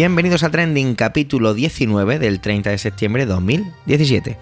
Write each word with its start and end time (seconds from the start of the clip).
Bienvenidos 0.00 0.44
a 0.44 0.50
Trending, 0.50 0.94
capítulo 0.94 1.52
19 1.52 2.18
del 2.18 2.40
30 2.40 2.70
de 2.70 2.78
septiembre 2.78 3.26
de 3.26 3.32
2017. 3.34 4.38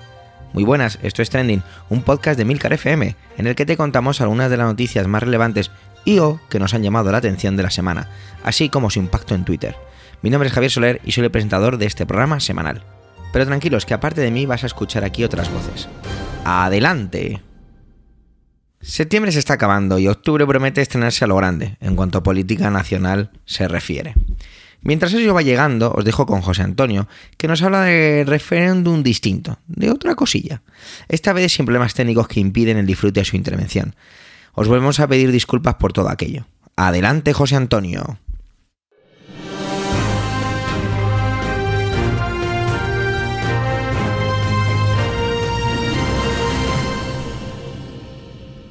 Muy 0.53 0.63
buenas, 0.63 1.01
esto 1.03 1.21
es 1.21 1.31
Trending, 1.31 1.65
un 1.89 2.03
podcast 2.03 2.39
de 2.39 2.45
Milcar 2.45 2.73
FM, 2.75 3.17
en 3.37 3.47
el 3.49 3.57
que 3.57 3.67
te 3.67 3.77
contamos 3.77 4.21
algunas 4.21 4.51
de 4.53 4.57
las 4.57 4.69
noticias 4.69 5.09
más 5.09 5.25
relevantes 5.25 5.73
y 6.05 6.21
o 6.21 6.39
que 6.49 6.61
nos 6.61 6.75
han 6.75 6.85
llamado 6.85 7.11
la 7.11 7.19
atención 7.19 7.57
de 7.57 7.65
la 7.65 7.71
semana, 7.71 8.09
así 8.45 8.69
como 8.69 8.89
su 8.89 9.01
impacto 9.01 9.35
en 9.35 9.45
Twitter. 9.45 9.75
Mi 10.23 10.31
nombre 10.31 10.47
es 10.47 10.55
Javier 10.55 10.71
Soler 10.71 11.01
y 11.05 11.11
soy 11.11 11.25
el 11.25 11.33
presentador 11.33 11.77
de 11.77 11.87
este 11.87 12.07
programa 12.07 12.39
semanal. 12.39 12.85
Pero 13.33 13.45
tranquilos, 13.45 13.85
que 13.85 13.95
aparte 13.95 14.21
de 14.21 14.31
mí 14.31 14.47
vas 14.47 14.63
a 14.63 14.69
escuchar 14.69 15.03
aquí 15.03 15.25
otras 15.25 15.53
voces. 15.53 15.89
¡Adelante! 16.45 17.43
Septiembre 18.81 19.33
se 19.33 19.41
está 19.41 19.55
acabando 19.55 19.99
y 19.99 20.07
octubre 20.07 20.47
promete 20.47 20.83
estrenarse 20.83 21.25
a 21.25 21.27
lo 21.27 21.35
grande, 21.35 21.79
en 21.81 21.97
cuanto 21.97 22.19
a 22.19 22.23
política 22.23 22.71
nacional 22.71 23.33
se 23.45 23.67
refiere. 23.67 24.15
Mientras 24.83 25.13
eso 25.13 25.35
va 25.35 25.43
llegando, 25.43 25.93
os 25.93 26.05
dejo 26.05 26.27
con 26.27 26.41
José 26.41 26.63
Antonio, 26.63 27.09
que 27.37 27.49
nos 27.49 27.63
habla 27.63 27.83
de 27.83 28.25
referéndum 28.27 29.03
distinto, 29.03 29.59
de 29.67 29.91
otra 29.91 30.15
cosilla. 30.15 30.63
Esta 31.09 31.33
vez 31.33 31.53
sin 31.53 31.67
problemas 31.67 31.95
técnicos 31.95 32.29
que 32.29 32.41
impiden 32.41 32.77
el 32.77 32.87
disfrute 32.87 33.21
de 33.21 33.25
su 33.25 33.37
intervención. 33.37 33.95
Os 34.55 34.69
volvemos 34.69 35.01
a 35.01 35.09
pedir 35.09 35.33
disculpas 35.33 35.75
por 35.75 35.93
todo 35.93 36.09
aquello. 36.09 36.47
Adelante, 36.77 37.33
José 37.33 37.57
Antonio. 37.57 38.19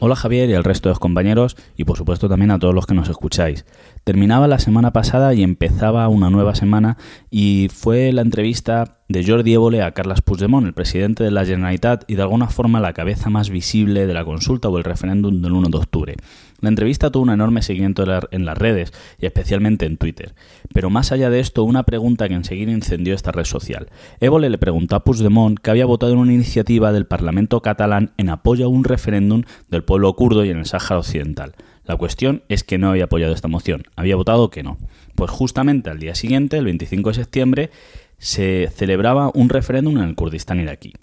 Hola 0.08 0.16
Javier 0.16 0.50
y 0.50 0.53
al 0.53 0.63
resto 0.63 0.88
de 0.88 0.91
los 0.91 1.00
compañeros 1.00 1.58
y 1.75 1.83
por 1.83 1.97
supuesto 1.97 2.30
también 2.30 2.52
a 2.52 2.59
todos 2.59 2.73
los 2.73 2.86
que 2.86 2.94
nos 2.94 3.09
escucháis. 3.09 3.66
Terminaba 4.05 4.47
la 4.47 4.58
semana 4.58 4.94
pasada 4.94 5.33
y 5.33 5.44
empezaba 5.44 6.08
una 6.08 6.30
nueva 6.30 6.55
semana 6.55 6.95
y 7.30 7.67
fue 7.73 8.13
la 8.13 8.22
entrevista 8.22 9.02
de 9.09 9.25
Jordi 9.25 9.53
Évole 9.53 9.81
a 9.81 9.91
Carles 9.91 10.22
Puigdemont, 10.22 10.66
el 10.66 10.73
presidente 10.73 11.25
de 11.25 11.31
la 11.31 11.44
Generalitat 11.44 12.09
y 12.09 12.16
de 12.16 12.22
alguna 12.22 12.47
forma 12.47 12.80
la 12.80 12.94
cabeza 12.94 13.30
más 13.30 13.50
visible 13.50 14.08
de 14.08 14.13
la 14.13 14.23
consulta 14.23 14.69
o 14.69 14.78
el 14.78 14.85
referéndum 14.85 15.41
del 15.41 15.52
1 15.52 15.67
de 15.67 15.78
octubre. 15.78 16.16
La 16.59 16.69
entrevista 16.69 17.11
tuvo 17.11 17.23
un 17.23 17.30
enorme 17.30 17.61
seguimiento 17.61 18.03
en 18.31 18.45
las 18.45 18.58
redes 18.58 18.91
y 19.19 19.27
especialmente 19.27 19.86
en 19.86 19.97
Twitter. 19.97 20.33
Pero 20.73 20.89
más 20.89 21.11
allá 21.11 21.30
de 21.30 21.39
esto, 21.39 21.63
una 21.63 21.83
pregunta 21.83 22.27
que 22.27 22.33
enseguida 22.33 22.72
incendió 22.72 23.13
esta 23.13 23.31
red 23.31 23.45
social. 23.45 23.89
Évole 24.19 24.50
le 24.50 24.58
preguntó 24.58 24.95
a 24.95 25.03
Puigdemont 25.03 25.59
que 25.59 25.69
había 25.69 25.85
votado 25.85 26.13
en 26.13 26.19
una 26.19 26.33
iniciativa 26.33 26.91
del 26.91 27.05
Parlamento 27.05 27.61
catalán 27.61 28.11
en 28.17 28.30
apoyo 28.30 28.66
a 28.66 28.69
un 28.69 28.83
referéndum 28.83 29.44
del 29.69 29.83
pueblo 29.83 30.16
kurdo 30.16 30.44
y 30.45 30.50
en 30.50 30.58
el 30.58 30.66
Sáhara 30.66 31.00
Occidental. 31.00 31.53
La 31.85 31.95
cuestión 31.95 32.44
es 32.50 32.63
que 32.63 32.78
no 32.78 32.89
había 32.89 33.05
apoyado 33.05 33.33
esta 33.33 33.47
moción, 33.47 33.83
había 33.95 34.16
votado 34.16 34.50
que 34.50 34.63
no. 34.63 34.78
Pues 35.16 35.31
justamente 35.31 35.89
al 35.89 36.00
día 36.00 36.16
siguiente, 36.16 36.58
el 36.58 36.66
25 36.66 37.11
de 37.11 37.16
septiembre, 37.16 37.69
se 38.17 38.69
celebraba 38.75 39.31
un 39.33 39.50
referéndum 39.50 39.97
en 39.97 40.03
el 40.03 40.16
Kurdistán 40.16 40.59
iraquí. 40.59 40.94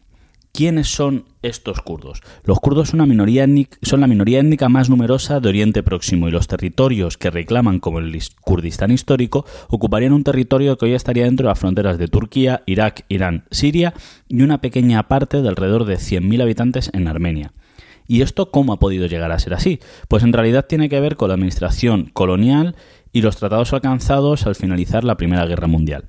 ¿Quiénes 0.57 0.87
son 0.87 1.25
estos 1.43 1.81
kurdos? 1.81 2.21
Los 2.45 2.61
kurdos 2.61 2.91
son, 2.91 3.01
la 3.01 3.07
minoría 3.07 3.43
étnica 4.39 4.69
más 4.69 4.89
numerosa 4.89 5.41
de 5.41 5.49
Oriente 5.49 5.83
Próximo 5.83 6.29
y 6.29 6.31
los 6.31 6.47
territorios 6.47 7.19
que 7.19 7.31
reclaman 7.31 7.81
como 7.81 7.99
el 7.99 8.17
Kurdistán 8.41 8.93
histórico 8.93 9.45
ocuparían 9.69 10.13
un 10.13 10.23
territorio 10.23 10.79
que 10.79 10.85
hoy 10.85 10.93
estaría 10.93 11.25
dentro 11.25 11.49
de 11.49 11.51
las 11.51 11.59
fronteras 11.59 11.99
de 11.99 12.07
Turquía, 12.07 12.63
Irak, 12.67 13.05
Irán, 13.09 13.47
Siria 13.51 13.95
y 14.29 14.43
una 14.43 14.61
pequeña 14.61 15.09
parte 15.09 15.43
de 15.43 15.49
alrededor 15.49 15.87
de 15.87 15.97
100.000 15.97 16.43
habitantes 16.43 16.89
en 16.95 17.09
Armenia. 17.09 17.53
¿Y 18.07 18.23
esto 18.23 18.53
cómo 18.53 18.75
ha 18.75 18.79
podido 18.79 19.09
llegar 19.09 19.33
a 19.33 19.41
ser 19.41 19.55
así? 19.55 19.81
Pues 20.07 20.23
en 20.23 20.33
realidad 20.33 20.67
tiene 20.69 20.89
que 20.89 21.01
ver 21.01 21.17
con 21.17 21.31
la 21.31 21.35
administración 21.35 22.11
colonial 22.13 22.77
y 23.13 23.23
los 23.23 23.39
tratados 23.39 23.73
alcanzados 23.73 24.47
al 24.47 24.55
finalizar 24.55 25.03
la 25.03 25.17
Primera 25.17 25.47
Guerra 25.47 25.67
Mundial. 25.67 26.05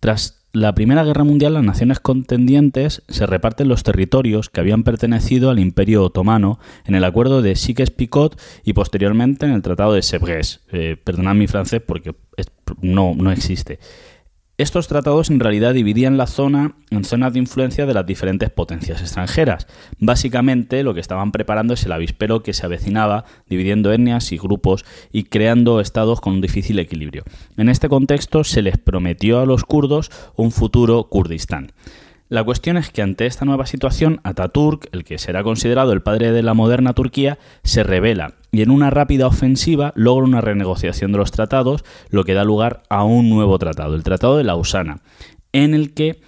Tras 0.00 0.41
la 0.52 0.74
Primera 0.74 1.02
Guerra 1.02 1.24
Mundial, 1.24 1.54
las 1.54 1.64
naciones 1.64 1.98
contendientes 1.98 3.02
se 3.08 3.26
reparten 3.26 3.68
los 3.68 3.82
territorios 3.82 4.50
que 4.50 4.60
habían 4.60 4.84
pertenecido 4.84 5.50
al 5.50 5.58
Imperio 5.58 6.04
Otomano 6.04 6.58
en 6.84 6.94
el 6.94 7.04
acuerdo 7.04 7.40
de 7.40 7.56
Sykes-Picot 7.56 8.38
y 8.62 8.74
posteriormente 8.74 9.46
en 9.46 9.52
el 9.52 9.62
Tratado 9.62 9.94
de 9.94 10.00
Sèvres. 10.00 10.60
Eh, 10.70 10.96
perdonad 11.02 11.34
mi 11.34 11.46
francés 11.46 11.80
porque 11.84 12.14
no, 12.82 13.14
no 13.16 13.32
existe. 13.32 13.78
Estos 14.62 14.86
tratados 14.86 15.28
en 15.28 15.40
realidad 15.40 15.74
dividían 15.74 16.16
la 16.16 16.28
zona 16.28 16.76
en 16.90 17.02
zonas 17.02 17.32
de 17.32 17.40
influencia 17.40 17.84
de 17.84 17.94
las 17.94 18.06
diferentes 18.06 18.48
potencias 18.48 19.00
extranjeras. 19.00 19.66
Básicamente 19.98 20.84
lo 20.84 20.94
que 20.94 21.00
estaban 21.00 21.32
preparando 21.32 21.74
es 21.74 21.84
el 21.84 21.90
avispero 21.90 22.44
que 22.44 22.52
se 22.52 22.64
avecinaba, 22.64 23.24
dividiendo 23.48 23.92
etnias 23.92 24.30
y 24.30 24.38
grupos 24.38 24.84
y 25.10 25.24
creando 25.24 25.80
estados 25.80 26.20
con 26.20 26.34
un 26.34 26.40
difícil 26.40 26.78
equilibrio. 26.78 27.24
En 27.56 27.68
este 27.68 27.88
contexto 27.88 28.44
se 28.44 28.62
les 28.62 28.78
prometió 28.78 29.40
a 29.40 29.46
los 29.46 29.64
kurdos 29.64 30.12
un 30.36 30.52
futuro 30.52 31.08
Kurdistán. 31.08 31.72
La 32.32 32.44
cuestión 32.44 32.78
es 32.78 32.90
que 32.90 33.02
ante 33.02 33.26
esta 33.26 33.44
nueva 33.44 33.66
situación, 33.66 34.22
Ataturk, 34.24 34.88
el 34.92 35.04
que 35.04 35.18
será 35.18 35.42
considerado 35.42 35.92
el 35.92 36.00
padre 36.00 36.32
de 36.32 36.42
la 36.42 36.54
moderna 36.54 36.94
Turquía, 36.94 37.38
se 37.62 37.82
revela 37.82 38.36
y 38.50 38.62
en 38.62 38.70
una 38.70 38.88
rápida 38.88 39.26
ofensiva 39.26 39.92
logra 39.96 40.24
una 40.24 40.40
renegociación 40.40 41.12
de 41.12 41.18
los 41.18 41.30
tratados, 41.30 41.84
lo 42.08 42.24
que 42.24 42.32
da 42.32 42.44
lugar 42.44 42.84
a 42.88 43.04
un 43.04 43.28
nuevo 43.28 43.58
tratado, 43.58 43.94
el 43.94 44.02
Tratado 44.02 44.38
de 44.38 44.44
Lausana, 44.44 45.02
en 45.52 45.74
el 45.74 45.92
que 45.92 46.22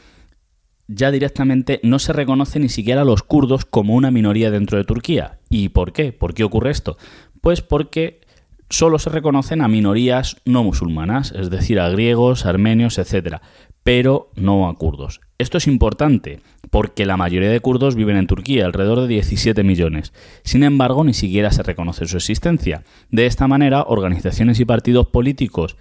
ya 0.88 1.10
directamente 1.10 1.80
no 1.82 1.98
se 1.98 2.12
reconoce 2.12 2.60
ni 2.60 2.68
siquiera 2.68 3.00
a 3.00 3.06
los 3.06 3.22
kurdos 3.22 3.64
como 3.64 3.94
una 3.94 4.10
minoría 4.10 4.50
dentro 4.50 4.76
de 4.76 4.84
Turquía. 4.84 5.38
¿Y 5.48 5.70
por 5.70 5.94
qué? 5.94 6.12
¿Por 6.12 6.34
qué 6.34 6.44
ocurre 6.44 6.70
esto? 6.70 6.98
Pues 7.40 7.62
porque 7.62 8.20
solo 8.68 8.98
se 8.98 9.08
reconocen 9.08 9.62
a 9.62 9.68
minorías 9.68 10.36
no 10.44 10.64
musulmanas, 10.64 11.32
es 11.32 11.48
decir, 11.48 11.80
a 11.80 11.88
griegos, 11.88 12.44
armenios, 12.44 12.98
etc., 12.98 13.40
pero 13.84 14.30
no 14.34 14.68
a 14.68 14.76
kurdos. 14.76 15.20
Esto 15.38 15.58
es 15.58 15.68
importante 15.68 16.40
porque 16.70 17.06
la 17.06 17.16
mayoría 17.16 17.50
de 17.50 17.60
kurdos 17.60 17.94
viven 17.94 18.16
en 18.16 18.26
Turquía, 18.26 18.64
alrededor 18.64 19.02
de 19.02 19.08
17 19.08 19.62
millones. 19.62 20.12
Sin 20.42 20.64
embargo, 20.64 21.04
ni 21.04 21.14
siquiera 21.14 21.52
se 21.52 21.62
reconoce 21.62 22.06
su 22.06 22.16
existencia. 22.16 22.82
De 23.10 23.26
esta 23.26 23.46
manera, 23.46 23.84
organizaciones 23.86 24.58
y 24.58 24.64
partidos 24.64 25.06
políticos 25.06 25.76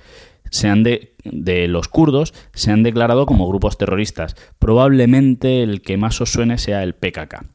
de, 0.62 1.16
de, 1.24 1.68
los 1.68 1.88
kurdos 1.88 2.34
se 2.53 2.72
han 2.72 2.84
declarado 2.84 3.25
como 3.25 3.47
grupos 3.47 3.78
terroristas. 3.78 4.35
Probablemente 4.59 5.64
el 5.64 5.81
que 5.81 5.97
más 5.97 6.22
os 6.22 6.31
suene 6.31 6.58
sea 6.58 6.84
el 6.84 6.94
PKK. 6.94 7.46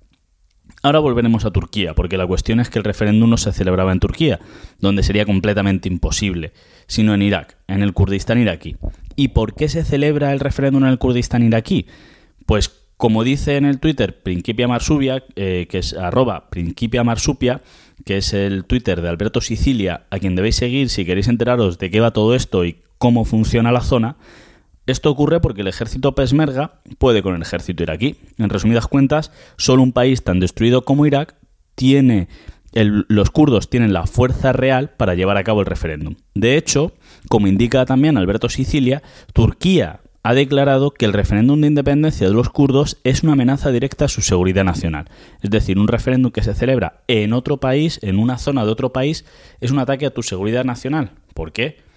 Ahora 0.82 1.00
volveremos 1.00 1.44
a 1.44 1.50
Turquía, 1.50 1.94
porque 1.94 2.16
la 2.16 2.26
cuestión 2.26 2.60
es 2.60 2.70
que 2.70 2.78
el 2.78 2.84
referéndum 2.84 3.30
no 3.30 3.36
se 3.36 3.52
celebraba 3.52 3.92
en 3.92 4.00
Turquía, 4.00 4.38
donde 4.78 5.02
sería 5.02 5.26
completamente 5.26 5.88
imposible, 5.88 6.52
sino 6.86 7.14
en 7.14 7.22
Irak, 7.22 7.56
en 7.66 7.82
el 7.82 7.92
Kurdistán 7.92 8.38
iraquí. 8.38 8.76
¿Y 9.18 9.28
por 9.28 9.54
qué 9.54 9.68
se 9.68 9.82
celebra 9.82 10.32
el 10.32 10.38
referéndum 10.38 10.84
en 10.84 10.90
el 10.90 10.98
Kurdistán 10.98 11.42
iraquí? 11.42 11.86
Pues 12.46 12.68
como 12.96 13.24
dice 13.24 13.56
en 13.56 13.64
el 13.64 13.80
Twitter 13.80 14.22
Principia 14.22 14.68
Marsupia, 14.68 15.24
eh, 15.34 15.66
que 15.68 15.78
es 15.78 15.92
arroba 15.92 16.48
Principia 16.50 17.02
Marsupia, 17.02 17.60
que 18.04 18.18
es 18.18 18.32
el 18.32 18.64
Twitter 18.64 19.02
de 19.02 19.08
Alberto 19.08 19.40
Sicilia, 19.40 20.06
a 20.10 20.20
quien 20.20 20.36
debéis 20.36 20.54
seguir 20.54 20.88
si 20.88 21.04
queréis 21.04 21.26
enteraros 21.26 21.78
de 21.78 21.90
qué 21.90 21.98
va 21.98 22.12
todo 22.12 22.36
esto 22.36 22.64
y 22.64 22.80
cómo 22.98 23.24
funciona 23.24 23.72
la 23.72 23.80
zona, 23.80 24.18
esto 24.86 25.10
ocurre 25.10 25.40
porque 25.40 25.62
el 25.62 25.66
ejército 25.66 26.14
pesmerga 26.14 26.80
puede 26.98 27.20
con 27.20 27.34
el 27.34 27.42
ejército 27.42 27.82
iraquí. 27.82 28.14
En 28.38 28.50
resumidas 28.50 28.86
cuentas, 28.86 29.32
solo 29.56 29.82
un 29.82 29.90
país 29.90 30.22
tan 30.22 30.38
destruido 30.38 30.84
como 30.84 31.06
Irak 31.06 31.34
tiene 31.74 32.28
los 32.72 33.30
kurdos 33.30 33.70
tienen 33.70 33.92
la 33.92 34.06
fuerza 34.06 34.52
real 34.52 34.90
para 34.96 35.14
llevar 35.14 35.36
a 35.36 35.44
cabo 35.44 35.60
el 35.60 35.66
referéndum. 35.66 36.16
De 36.34 36.56
hecho, 36.56 36.92
como 37.28 37.46
indica 37.46 37.84
también 37.86 38.16
Alberto 38.16 38.48
Sicilia, 38.48 39.02
Turquía 39.32 40.00
ha 40.22 40.34
declarado 40.34 40.90
que 40.90 41.06
el 41.06 41.12
referéndum 41.12 41.60
de 41.60 41.68
independencia 41.68 42.26
de 42.26 42.34
los 42.34 42.50
kurdos 42.50 42.98
es 43.04 43.22
una 43.22 43.32
amenaza 43.32 43.70
directa 43.70 44.04
a 44.04 44.08
su 44.08 44.20
seguridad 44.20 44.64
nacional. 44.64 45.06
Es 45.40 45.50
decir, 45.50 45.78
un 45.78 45.88
referéndum 45.88 46.32
que 46.32 46.42
se 46.42 46.54
celebra 46.54 47.02
en 47.08 47.32
otro 47.32 47.58
país, 47.58 47.98
en 48.02 48.18
una 48.18 48.38
zona 48.38 48.64
de 48.64 48.70
otro 48.70 48.92
país, 48.92 49.24
es 49.60 49.70
un 49.70 49.78
ataque 49.78 50.06
a 50.06 50.10
tu 50.10 50.22
seguridad 50.22 50.64
nacional. 50.64 51.12
¿Por 51.34 51.52
qué? 51.52 51.88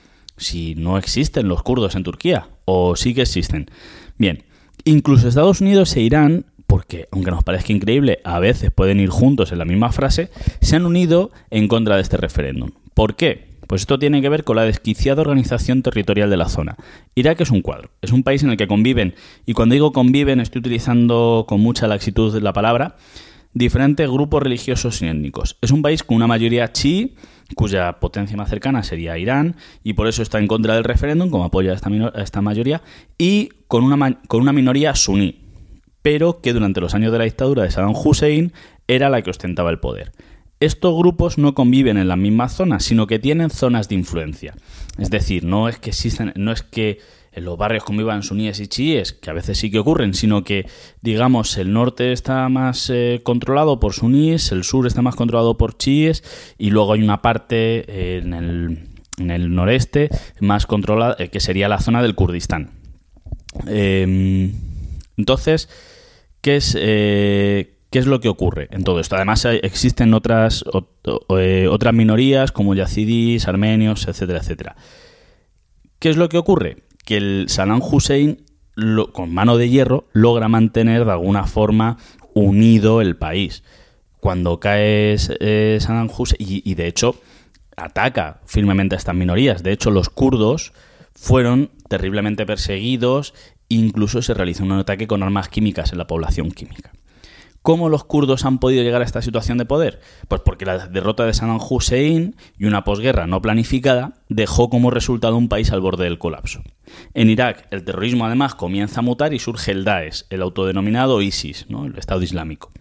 si 0.41 0.75
no 0.75 0.97
existen 0.97 1.47
los 1.47 1.63
kurdos 1.63 1.95
en 1.95 2.03
Turquía, 2.03 2.49
o 2.65 2.95
sí 2.95 3.13
que 3.13 3.21
existen. 3.21 3.69
Bien, 4.17 4.43
incluso 4.83 5.27
Estados 5.27 5.61
Unidos 5.61 5.95
e 5.95 6.01
Irán, 6.01 6.45
porque 6.71 7.09
aunque 7.11 7.31
nos 7.31 7.43
parezca 7.43 7.73
increíble, 7.73 8.19
a 8.23 8.39
veces 8.39 8.71
pueden 8.71 9.01
ir 9.01 9.09
juntos 9.09 9.51
en 9.51 9.57
la 9.57 9.65
misma 9.65 9.91
frase, 9.91 10.29
se 10.61 10.77
han 10.77 10.85
unido 10.85 11.31
en 11.49 11.67
contra 11.67 11.97
de 11.97 12.01
este 12.01 12.15
referéndum. 12.15 12.69
¿Por 12.93 13.17
qué? 13.17 13.57
Pues 13.67 13.81
esto 13.81 13.99
tiene 13.99 14.21
que 14.21 14.29
ver 14.29 14.45
con 14.45 14.55
la 14.55 14.63
desquiciada 14.63 15.19
organización 15.19 15.83
territorial 15.83 16.29
de 16.29 16.37
la 16.37 16.47
zona. 16.47 16.77
Irak 17.13 17.41
es 17.41 17.51
un 17.51 17.61
cuadro, 17.61 17.89
es 18.01 18.13
un 18.13 18.23
país 18.23 18.41
en 18.43 18.51
el 18.51 18.55
que 18.55 18.69
conviven, 18.69 19.15
y 19.45 19.51
cuando 19.51 19.73
digo 19.73 19.91
conviven 19.91 20.39
estoy 20.39 20.59
utilizando 20.59 21.43
con 21.45 21.59
mucha 21.59 21.87
laxitud 21.87 22.41
la 22.41 22.53
palabra, 22.53 22.95
diferentes 23.53 24.09
grupos 24.09 24.41
religiosos 24.41 25.01
y 25.01 25.07
étnicos. 25.07 25.57
Es 25.61 25.71
un 25.71 25.81
país 25.81 26.03
con 26.03 26.15
una 26.15 26.27
mayoría 26.27 26.71
chií, 26.71 27.15
cuya 27.53 27.99
potencia 27.99 28.37
más 28.37 28.47
cercana 28.47 28.81
sería 28.83 29.17
Irán, 29.17 29.57
y 29.83 29.91
por 29.91 30.07
eso 30.07 30.21
está 30.23 30.39
en 30.39 30.47
contra 30.47 30.75
del 30.75 30.85
referéndum, 30.85 31.31
como 31.31 31.43
apoya 31.43 31.73
a 31.73 31.75
esta, 31.75 31.89
esta 32.15 32.41
mayoría, 32.41 32.81
y 33.17 33.49
con 33.67 33.83
una, 33.83 34.21
con 34.29 34.39
una 34.39 34.53
minoría 34.53 34.95
suní, 34.95 35.50
pero 36.01 36.41
que 36.41 36.53
durante 36.53 36.81
los 36.81 36.93
años 36.93 37.11
de 37.11 37.17
la 37.17 37.23
dictadura 37.25 37.63
de 37.63 37.71
Saddam 37.71 37.93
Hussein 37.95 38.53
era 38.87 39.09
la 39.09 39.21
que 39.21 39.29
ostentaba 39.29 39.69
el 39.69 39.79
poder. 39.79 40.11
Estos 40.59 40.95
grupos 40.95 41.37
no 41.37 41.55
conviven 41.55 41.97
en 41.97 42.07
las 42.07 42.17
mismas 42.17 42.53
zonas, 42.53 42.83
sino 42.83 43.07
que 43.07 43.17
tienen 43.17 43.49
zonas 43.49 43.89
de 43.89 43.95
influencia. 43.95 44.53
Es 44.99 45.09
decir, 45.09 45.43
no 45.43 45.67
es 45.67 45.79
que 45.79 45.89
existen, 45.89 46.33
no 46.35 46.51
es 46.51 46.61
que 46.61 46.99
en 47.31 47.45
los 47.45 47.57
barrios 47.57 47.83
como 47.83 48.01
iban 48.01 48.23
suníes 48.23 48.59
y 48.59 48.67
chiíes, 48.67 49.13
que 49.13 49.29
a 49.29 49.33
veces 49.33 49.57
sí 49.57 49.71
que 49.71 49.79
ocurren, 49.79 50.13
sino 50.13 50.43
que, 50.43 50.67
digamos, 51.01 51.57
el 51.57 51.71
norte 51.71 52.11
está 52.11 52.47
más 52.49 52.89
eh, 52.89 53.21
controlado 53.23 53.79
por 53.79 53.93
suníes, 53.93 54.51
el 54.51 54.63
sur 54.63 54.85
está 54.85 55.01
más 55.01 55.15
controlado 55.15 55.57
por 55.57 55.77
chiíes, 55.77 56.23
y 56.57 56.71
luego 56.71 56.93
hay 56.93 57.01
una 57.01 57.21
parte 57.21 57.85
eh, 57.87 58.21
en, 58.23 59.31
el, 59.31 59.55
noreste 59.55 60.09
más 60.41 60.65
controlada, 60.65 61.15
eh, 61.19 61.29
que 61.29 61.39
sería 61.39 61.69
la 61.69 61.79
zona 61.79 62.01
del 62.01 62.15
Kurdistán. 62.15 62.71
Em, 63.65 64.53
entonces, 65.17 65.69
¿qué 66.41 66.57
es, 66.57 66.73
¿qué 66.73 67.75
es 67.91 68.05
lo 68.05 68.19
que 68.19 68.29
ocurre 68.29 68.67
en 68.71 68.83
todo 68.83 68.99
esto? 68.99 69.15
Además, 69.15 69.45
existen 69.45 70.13
otras, 70.13 70.63
otras 71.03 71.93
minorías 71.93 72.51
como 72.51 72.75
yazidis, 72.75 73.47
armenios, 73.47 74.07
etcétera, 74.07 74.39
etcétera. 74.39 74.75
¿Qué 76.01 76.09
es 76.09 76.17
lo 76.17 76.29
que 76.29 76.39
ocurre? 76.39 76.77
Que 77.05 77.17
el 77.17 77.45
Saddam 77.47 77.79
Hussein, 77.79 78.43
con 79.13 79.31
mano 79.31 79.57
de 79.57 79.69
hierro, 79.69 80.05
logra 80.13 80.47
mantener 80.47 81.05
de 81.05 81.11
alguna 81.11 81.45
forma 81.45 81.97
unido 82.33 83.01
el 83.01 83.15
país. 83.17 83.63
Cuando 84.19 84.59
cae 84.59 85.15
eh, 85.39 85.77
Saddam 85.79 86.09
Hussein, 86.15 86.37
y, 86.39 86.73
de 86.73 86.87
hecho 86.87 87.15
ataca 87.77 88.41
firmemente 88.45 88.95
a 88.95 88.97
estas 88.97 89.13
minorías. 89.13 89.61
De 89.61 89.71
hecho, 89.71 89.91
los 89.91 90.09
kurdos 90.09 90.73
fueron 91.13 91.69
terriblemente 91.87 92.47
perseguidos, 92.47 93.35
incluso 93.75 94.21
se 94.21 94.33
realizó 94.33 94.63
un 94.63 94.73
ataque 94.73 95.07
con 95.07 95.23
armas 95.23 95.49
químicas 95.49 95.91
en 95.91 95.97
la 95.97 96.07
población 96.07 96.51
química. 96.51 96.91
¿Cómo 97.61 97.89
los 97.89 98.03
kurdos 98.03 98.43
han 98.45 98.57
podido 98.57 98.81
llegar 98.81 99.01
a 99.01 99.05
esta 99.05 99.21
situación 99.21 99.59
de 99.59 99.65
poder? 99.65 99.99
Pues 100.27 100.41
porque 100.43 100.65
la 100.65 100.87
derrota 100.87 101.25
de 101.25 101.33
Saddam 101.33 101.59
Hussein 101.61 102.35
y 102.57 102.65
una 102.65 102.83
posguerra 102.83 103.27
no 103.27 103.39
planificada 103.39 104.15
dejó 104.29 104.71
como 104.71 104.89
resultado 104.89 105.37
un 105.37 105.47
país 105.47 105.71
al 105.71 105.79
borde 105.79 106.05
del 106.05 106.17
colapso. 106.17 106.63
En 107.13 107.29
Irak, 107.29 107.67
el 107.69 107.83
terrorismo 107.83 108.25
además 108.25 108.55
comienza 108.55 109.01
a 109.01 109.03
mutar 109.03 109.35
y 109.35 109.39
surge 109.39 109.71
el 109.71 109.83
Daesh, 109.83 110.25
el 110.31 110.41
autodenominado 110.41 111.21
ISIS, 111.21 111.67
el 111.69 111.99
Estado 111.99 112.23
Islámico. 112.23 112.71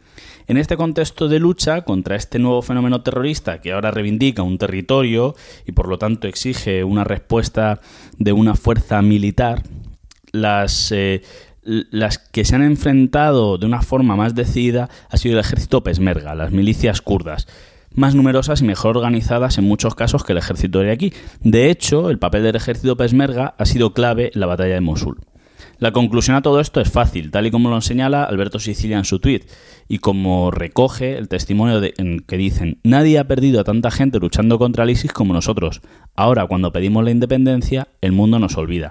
En 0.46 0.56
este 0.56 0.76
contexto 0.76 1.28
de 1.28 1.38
lucha 1.38 1.82
contra 1.82 2.16
este 2.16 2.38
nuevo 2.38 2.62
fenómeno 2.62 3.02
terrorista 3.02 3.60
que 3.60 3.72
ahora 3.72 3.90
reivindica 3.90 4.42
un 4.42 4.58
territorio 4.58 5.36
y 5.66 5.72
por 5.72 5.88
lo 5.88 5.98
tanto 5.98 6.26
exige 6.26 6.82
una 6.84 7.04
respuesta 7.04 7.80
de 8.18 8.32
una 8.32 8.54
fuerza 8.56 9.00
militar, 9.02 9.62
las, 10.32 10.92
eh, 10.92 11.22
las 11.62 12.18
que 12.18 12.44
se 12.44 12.54
han 12.56 12.62
enfrentado 12.62 13.58
de 13.58 13.66
una 13.66 13.82
forma 13.82 14.16
más 14.16 14.34
decidida 14.34 14.88
ha 15.08 15.16
sido 15.16 15.34
el 15.34 15.40
ejército 15.40 15.82
pesmerga, 15.82 16.34
las 16.34 16.52
milicias 16.52 17.00
kurdas 17.00 17.46
más 17.94 18.14
numerosas 18.14 18.60
y 18.60 18.64
mejor 18.64 18.96
organizadas 18.96 19.58
en 19.58 19.64
muchos 19.64 19.94
casos 19.94 20.24
que 20.24 20.32
el 20.32 20.38
ejército 20.38 20.80
aquí. 20.80 21.12
De 21.40 21.70
hecho, 21.70 22.10
el 22.10 22.18
papel 22.18 22.42
del 22.44 22.56
ejército 22.56 22.96
pesmerga 22.96 23.54
ha 23.58 23.64
sido 23.64 23.92
clave 23.92 24.30
en 24.32 24.40
la 24.40 24.46
batalla 24.46 24.74
de 24.74 24.80
Mosul. 24.80 25.18
La 25.78 25.92
conclusión 25.92 26.36
a 26.36 26.42
todo 26.42 26.60
esto 26.60 26.80
es 26.80 26.90
fácil, 26.90 27.30
tal 27.30 27.46
y 27.46 27.50
como 27.50 27.70
lo 27.70 27.80
señala 27.80 28.24
Alberto 28.24 28.58
Sicilia 28.58 28.98
en 28.98 29.04
su 29.04 29.18
tweet, 29.18 29.46
y 29.88 29.98
como 29.98 30.50
recoge 30.50 31.16
el 31.16 31.28
testimonio 31.28 31.80
de, 31.80 31.94
en 31.96 32.20
que 32.20 32.36
dicen, 32.36 32.78
nadie 32.82 33.18
ha 33.18 33.26
perdido 33.26 33.60
a 33.60 33.64
tanta 33.64 33.90
gente 33.90 34.18
luchando 34.18 34.58
contra 34.58 34.84
el 34.84 34.90
ISIS 34.90 35.12
como 35.12 35.32
nosotros. 35.32 35.80
Ahora, 36.14 36.46
cuando 36.46 36.70
pedimos 36.70 37.02
la 37.02 37.10
independencia, 37.10 37.88
el 38.02 38.12
mundo 38.12 38.38
nos 38.38 38.58
olvida. 38.58 38.90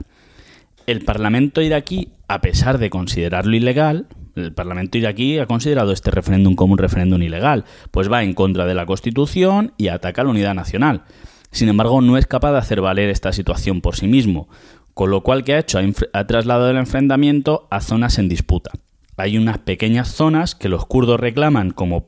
El 0.90 1.02
Parlamento 1.02 1.62
iraquí, 1.62 2.14
a 2.28 2.42
pesar 2.42 2.80
de 2.80 2.90
considerarlo 2.90 3.56
ilegal, 3.56 4.08
el 4.36 4.54
Parlamento 4.54 4.98
iraquí 4.98 5.38
ha 5.38 5.46
considerado 5.46 5.92
este 5.92 6.10
referéndum 6.10 6.56
como 6.56 6.74
un 6.74 6.80
referéndum 6.80 7.22
ilegal, 7.22 7.64
pues 7.92 8.12
va 8.12 8.24
en 8.24 8.34
contra 8.34 8.66
de 8.66 8.74
la 8.74 8.88
Constitución 8.88 9.72
y 9.78 9.90
ataca 9.90 10.24
la 10.24 10.32
unidad 10.32 10.56
nacional. 10.56 11.04
Sin 11.52 11.70
embargo, 11.70 12.02
no 12.02 12.18
es 12.18 12.26
capaz 12.26 12.54
de 12.54 12.58
hacer 12.58 12.82
valer 12.82 13.10
esta 13.10 13.34
situación 13.34 13.82
por 13.82 13.98
sí 13.98 14.08
mismo, 14.08 14.50
con 14.96 15.12
lo 15.12 15.22
cual, 15.22 15.44
¿qué 15.44 15.54
ha 15.54 15.60
hecho? 15.60 15.78
Ha, 16.14 16.26
trasladado 16.26 16.72
el 16.72 16.78
enfrentamiento 16.78 17.68
a 17.70 17.82
zonas 17.82 18.18
en 18.18 18.28
disputa. 18.28 18.72
Hay 19.16 19.38
unas 19.38 19.60
pequeñas 19.60 20.08
zonas 20.08 20.56
que 20.56 20.70
los 20.70 20.88
kurdos 20.88 21.20
reclaman 21.20 21.70
como, 21.70 22.08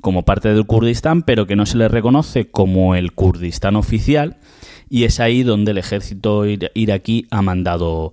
como 0.00 0.24
parte 0.24 0.52
del 0.52 0.66
Kurdistán, 0.66 1.22
pero 1.22 1.46
que 1.46 1.56
no 1.56 1.66
se 1.66 1.78
les 1.78 1.90
reconoce 1.90 2.50
como 2.50 2.94
el 2.94 3.12
Kurdistán 3.12 3.76
oficial, 3.76 4.38
y 4.88 5.04
es 5.04 5.20
ahí 5.20 5.42
donde 5.42 5.72
el 5.72 5.78
ejército 5.78 6.44
iraquí 6.46 7.26
ha 7.30 7.42
mandado, 7.42 8.12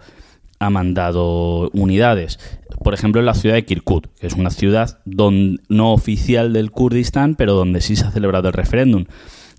ha 0.60 0.70
mandado 0.70 1.70
unidades. 1.72 2.40
Por 2.84 2.94
ejemplo, 2.94 3.20
en 3.20 3.28
la 3.28 3.36
ciudad 3.36 3.56
de 3.56 3.66
Kirkuk, 3.66 4.08
que 4.20 4.28
es 4.28 4.34
una 4.34 4.50
ciudad 4.50 5.00
no 5.06 5.94
oficial 5.94 6.52
del 6.52 6.72
Kurdistán, 6.72 7.36
pero 7.36 7.54
donde 7.54 7.82
sí 7.82 7.96
se 7.96 8.06
ha 8.06 8.12
celebrado 8.12 8.48
el 8.48 8.54
referéndum. 8.54 9.06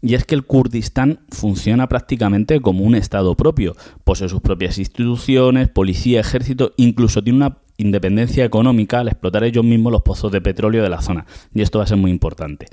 Y 0.03 0.15
es 0.15 0.25
que 0.27 0.35
el 0.35 0.45
Kurdistán 0.45 1.21
funciona 1.31 1.89
prácticamente 1.89 2.61
como 2.61 2.85
un 2.85 2.95
Estado 2.95 3.35
propio. 3.37 3.75
Posee 4.05 4.29
sus 4.29 4.43
propias 4.43 4.77
instituciones, 4.79 5.71
policía, 5.71 6.21
ejército, 6.21 6.73
incluso 6.77 7.23
tiene 7.23 7.39
una 7.39 7.59
independencia 7.77 8.45
económica 8.45 9.01
al 9.01 9.09
explotar 9.09 9.45
ellos 9.45 9.65
mismos 9.65 9.93
los 9.93 10.03
pozos 10.03 10.33
de 10.33 10.41
petróleo 10.41 10.83
de 10.83 10.91
la 10.91 11.03
zona. 11.03 11.27
Y 11.55 11.63
esto 11.63 11.79
va 11.79 11.85
a 11.85 11.89
ser 11.89 11.97
muy 11.97 12.11
importante. 12.11 12.67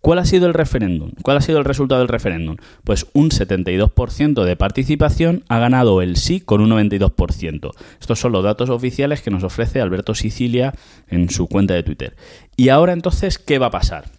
¿Cuál 0.00 0.20
ha 0.20 0.24
sido 0.24 0.46
el 0.46 0.54
referéndum? 0.54 1.10
¿Cuál 1.22 1.38
ha 1.38 1.40
sido 1.40 1.58
el 1.58 1.64
resultado 1.64 2.00
del 2.00 2.08
referéndum? 2.08 2.56
Pues 2.84 3.06
un 3.14 3.30
72% 3.30 4.44
de 4.44 4.56
participación 4.56 5.42
ha 5.48 5.58
ganado 5.58 6.02
el 6.02 6.16
sí 6.16 6.40
con 6.40 6.60
un 6.60 6.70
92%. 6.70 7.72
Estos 8.00 8.20
son 8.20 8.32
los 8.32 8.44
datos 8.44 8.70
oficiales 8.70 9.22
que 9.22 9.32
nos 9.32 9.42
ofrece 9.42 9.80
Alberto 9.80 10.14
Sicilia 10.14 10.72
en 11.08 11.30
su 11.30 11.48
cuenta 11.48 11.74
de 11.74 11.82
Twitter. 11.82 12.16
Y 12.56 12.68
ahora 12.68 12.92
entonces, 12.92 13.38
¿qué 13.38 13.58
va 13.58 13.66
a 13.66 13.72
pasar? 13.72 14.17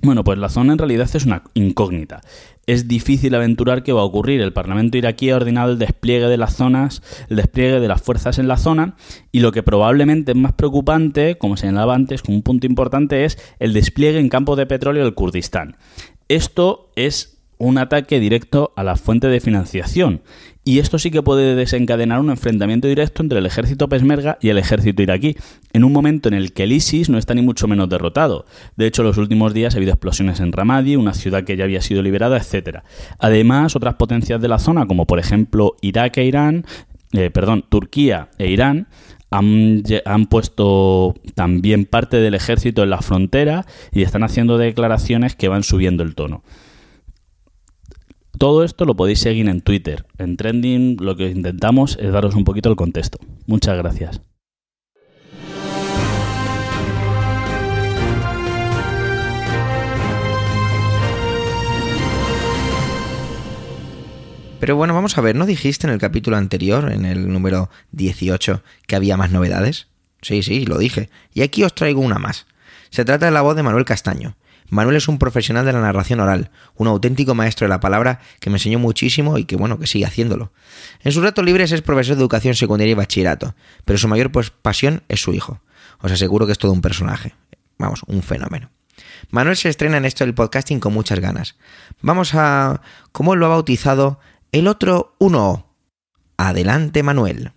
Bueno, 0.00 0.24
pues 0.24 0.38
la 0.38 0.48
zona 0.48 0.72
en 0.72 0.78
realidad 0.78 1.10
es 1.12 1.26
una 1.26 1.42
incógnita. 1.52 2.22
Es 2.66 2.88
difícil 2.88 3.34
aventurar 3.34 3.82
qué 3.82 3.92
va 3.92 4.00
a 4.00 4.04
ocurrir. 4.04 4.40
El 4.40 4.52
Parlamento 4.52 4.96
iraquí 4.96 5.30
ha 5.30 5.36
ordenado 5.36 5.72
el 5.72 5.78
despliegue 5.78 6.28
de 6.28 6.38
las 6.38 6.54
zonas, 6.54 7.02
el 7.28 7.36
despliegue 7.36 7.78
de 7.80 7.88
las 7.88 8.00
fuerzas 8.00 8.38
en 8.38 8.48
la 8.48 8.56
zona, 8.56 8.96
y 9.32 9.40
lo 9.40 9.52
que 9.52 9.62
probablemente 9.62 10.32
es 10.32 10.38
más 10.38 10.52
preocupante, 10.52 11.36
como 11.36 11.56
señalaba 11.56 11.94
antes, 11.94 12.22
como 12.22 12.36
un 12.36 12.42
punto 12.42 12.66
importante, 12.66 13.24
es 13.24 13.36
el 13.58 13.74
despliegue 13.74 14.18
en 14.18 14.28
campos 14.28 14.56
de 14.56 14.66
petróleo 14.66 15.04
del 15.04 15.14
Kurdistán. 15.14 15.76
Esto 16.28 16.90
es 16.96 17.38
un 17.58 17.78
ataque 17.78 18.18
directo 18.18 18.72
a 18.76 18.82
la 18.82 18.96
fuente 18.96 19.28
de 19.28 19.40
financiación. 19.40 20.22
Y 20.64 20.78
esto 20.78 20.98
sí 20.98 21.10
que 21.10 21.22
puede 21.22 21.56
desencadenar 21.56 22.20
un 22.20 22.30
enfrentamiento 22.30 22.86
directo 22.86 23.20
entre 23.22 23.40
el 23.40 23.46
ejército 23.46 23.88
pesmerga 23.88 24.38
y 24.40 24.48
el 24.50 24.58
ejército 24.58 25.02
iraquí, 25.02 25.36
en 25.72 25.82
un 25.82 25.92
momento 25.92 26.28
en 26.28 26.34
el 26.34 26.52
que 26.52 26.62
el 26.62 26.72
ISIS 26.72 27.08
no 27.08 27.18
está 27.18 27.34
ni 27.34 27.42
mucho 27.42 27.66
menos 27.66 27.88
derrotado. 27.88 28.46
De 28.76 28.86
hecho, 28.86 29.02
en 29.02 29.08
los 29.08 29.18
últimos 29.18 29.54
días 29.54 29.74
ha 29.74 29.78
habido 29.78 29.92
explosiones 29.92 30.38
en 30.38 30.52
Ramadi, 30.52 30.94
una 30.94 31.14
ciudad 31.14 31.42
que 31.42 31.56
ya 31.56 31.64
había 31.64 31.80
sido 31.80 32.00
liberada, 32.00 32.36
etc. 32.36 32.78
Además, 33.18 33.74
otras 33.74 33.94
potencias 33.94 34.40
de 34.40 34.46
la 34.46 34.60
zona, 34.60 34.86
como 34.86 35.04
por 35.04 35.18
ejemplo 35.18 35.74
Irak 35.80 36.18
e 36.18 36.24
Irán, 36.26 36.64
eh, 37.12 37.30
perdón, 37.30 37.64
Turquía 37.68 38.28
e 38.38 38.48
Irán, 38.48 38.86
han, 39.30 39.82
han, 40.04 40.26
puesto 40.26 41.14
también 41.34 41.86
parte 41.86 42.18
del 42.18 42.34
ejército 42.34 42.84
en 42.84 42.90
la 42.90 43.02
frontera 43.02 43.66
y 43.90 44.02
están 44.02 44.22
haciendo 44.22 44.58
declaraciones 44.58 45.34
que 45.34 45.48
van 45.48 45.64
subiendo 45.64 46.04
el 46.04 46.14
tono. 46.14 46.44
Todo 48.42 48.64
esto 48.64 48.86
lo 48.86 48.96
podéis 48.96 49.20
seguir 49.20 49.48
en 49.48 49.60
Twitter. 49.60 50.04
En 50.18 50.36
Trending 50.36 50.96
lo 50.98 51.14
que 51.14 51.28
intentamos 51.28 51.96
es 52.00 52.10
daros 52.10 52.34
un 52.34 52.42
poquito 52.42 52.68
el 52.68 52.74
contexto. 52.74 53.20
Muchas 53.46 53.78
gracias. 53.78 54.20
Pero 64.58 64.74
bueno, 64.74 64.92
vamos 64.92 65.16
a 65.16 65.20
ver, 65.20 65.36
¿no 65.36 65.46
dijiste 65.46 65.86
en 65.86 65.92
el 65.92 66.00
capítulo 66.00 66.36
anterior, 66.36 66.90
en 66.90 67.04
el 67.04 67.32
número 67.32 67.70
18, 67.92 68.64
que 68.88 68.96
había 68.96 69.16
más 69.16 69.30
novedades? 69.30 69.86
Sí, 70.20 70.42
sí, 70.42 70.66
lo 70.66 70.78
dije. 70.78 71.10
Y 71.32 71.42
aquí 71.42 71.62
os 71.62 71.76
traigo 71.76 72.00
una 72.00 72.18
más. 72.18 72.46
Se 72.90 73.04
trata 73.04 73.26
de 73.26 73.32
la 73.32 73.42
voz 73.42 73.54
de 73.54 73.62
Manuel 73.62 73.84
Castaño, 73.84 74.34
Manuel 74.72 74.96
es 74.96 75.06
un 75.06 75.18
profesional 75.18 75.66
de 75.66 75.74
la 75.74 75.82
narración 75.82 76.20
oral, 76.20 76.50
un 76.76 76.88
auténtico 76.88 77.34
maestro 77.34 77.66
de 77.66 77.68
la 77.68 77.80
palabra 77.80 78.20
que 78.40 78.48
me 78.48 78.56
enseñó 78.56 78.78
muchísimo 78.78 79.36
y 79.36 79.44
que 79.44 79.54
bueno, 79.54 79.78
que 79.78 79.86
sigue 79.86 80.06
haciéndolo. 80.06 80.50
En 81.00 81.12
sus 81.12 81.22
ratos 81.22 81.44
libres 81.44 81.72
es 81.72 81.82
profesor 81.82 82.16
de 82.16 82.22
educación 82.22 82.54
secundaria 82.54 82.92
y 82.92 82.94
bachillerato, 82.94 83.54
pero 83.84 83.98
su 83.98 84.08
mayor 84.08 84.32
pues, 84.32 84.48
pasión 84.48 85.02
es 85.10 85.20
su 85.20 85.34
hijo. 85.34 85.60
Os 86.00 86.10
aseguro 86.10 86.46
que 86.46 86.52
es 86.52 86.58
todo 86.58 86.72
un 86.72 86.80
personaje. 86.80 87.34
Vamos, 87.76 88.00
un 88.06 88.22
fenómeno. 88.22 88.70
Manuel 89.30 89.58
se 89.58 89.68
estrena 89.68 89.98
en 89.98 90.06
esto 90.06 90.24
del 90.24 90.32
podcasting 90.32 90.80
con 90.80 90.94
muchas 90.94 91.20
ganas. 91.20 91.58
Vamos 92.00 92.34
a, 92.34 92.80
como 93.12 93.34
él 93.34 93.40
lo 93.40 93.46
ha 93.46 93.50
bautizado, 93.50 94.20
el 94.52 94.68
otro 94.68 95.16
1. 95.18 95.66
Adelante, 96.38 97.02
Manuel. 97.02 97.52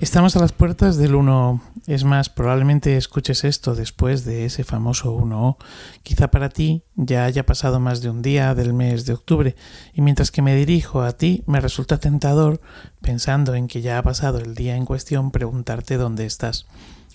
Estamos 0.00 0.34
a 0.34 0.40
las 0.40 0.52
puertas 0.52 0.96
del 0.96 1.14
1. 1.14 1.60
Es 1.86 2.04
más, 2.04 2.30
probablemente 2.30 2.96
escuches 2.96 3.44
esto 3.44 3.74
después 3.74 4.24
de 4.24 4.46
ese 4.46 4.64
famoso 4.64 5.12
1. 5.12 5.58
Quizá 6.02 6.28
para 6.30 6.48
ti 6.48 6.84
ya 6.96 7.26
haya 7.26 7.44
pasado 7.44 7.80
más 7.80 8.00
de 8.00 8.08
un 8.08 8.22
día 8.22 8.54
del 8.54 8.72
mes 8.72 9.04
de 9.04 9.12
octubre, 9.12 9.56
y 9.92 10.00
mientras 10.00 10.30
que 10.30 10.40
me 10.40 10.56
dirijo 10.56 11.02
a 11.02 11.12
ti, 11.12 11.44
me 11.46 11.60
resulta 11.60 12.00
tentador, 12.00 12.62
pensando 13.02 13.54
en 13.54 13.68
que 13.68 13.82
ya 13.82 13.98
ha 13.98 14.02
pasado 14.02 14.38
el 14.38 14.54
día 14.54 14.74
en 14.74 14.86
cuestión, 14.86 15.32
preguntarte 15.32 15.98
dónde 15.98 16.24
estás. 16.24 16.64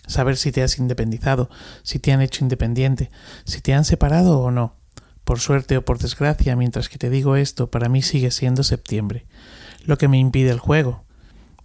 saber 0.06 0.38
si 0.38 0.52
te 0.52 0.62
has 0.62 0.78
independizado, 0.78 1.50
si 1.82 1.98
te 1.98 2.14
han 2.14 2.22
hecho 2.22 2.44
independiente, 2.44 3.10
si 3.46 3.62
te 3.62 3.74
han 3.74 3.84
separado 3.84 4.40
o 4.40 4.52
no. 4.52 4.76
Por 5.24 5.40
suerte 5.40 5.76
o 5.76 5.84
por 5.84 5.98
desgracia, 5.98 6.56
mientras 6.56 6.88
que 6.90 7.00
te 7.00 7.10
digo 7.10 7.36
esto, 7.36 7.72
para 7.72 7.90
mí 7.90 8.04
sigue 8.04 8.30
siendo 8.30 8.62
septiembre, 8.62 9.26
lo 9.86 9.98
que 9.98 10.08
me 10.08 10.20
impide 10.20 10.52
el 10.52 10.60
juego. 10.60 11.04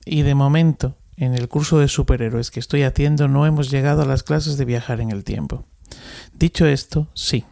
Y 0.07 0.23
de 0.23 0.35
momento, 0.35 0.97
en 1.21 1.35
el 1.35 1.49
curso 1.49 1.79
de 1.79 1.87
superhéroes 1.87 2.51
que 2.51 2.61
estoy 2.61 2.83
haciendo, 2.83 3.29
no 3.29 3.47
hemos 3.47 3.71
llegado 3.71 4.03
a 4.03 4.07
las 4.07 4.23
clases 4.23 4.57
de 4.57 4.65
viajar 4.65 5.03
en 5.03 5.11
el 5.11 5.23
tiempo. 5.23 5.67
Dicho 6.33 6.67
esto, 6.67 7.09
sí. 7.15 7.45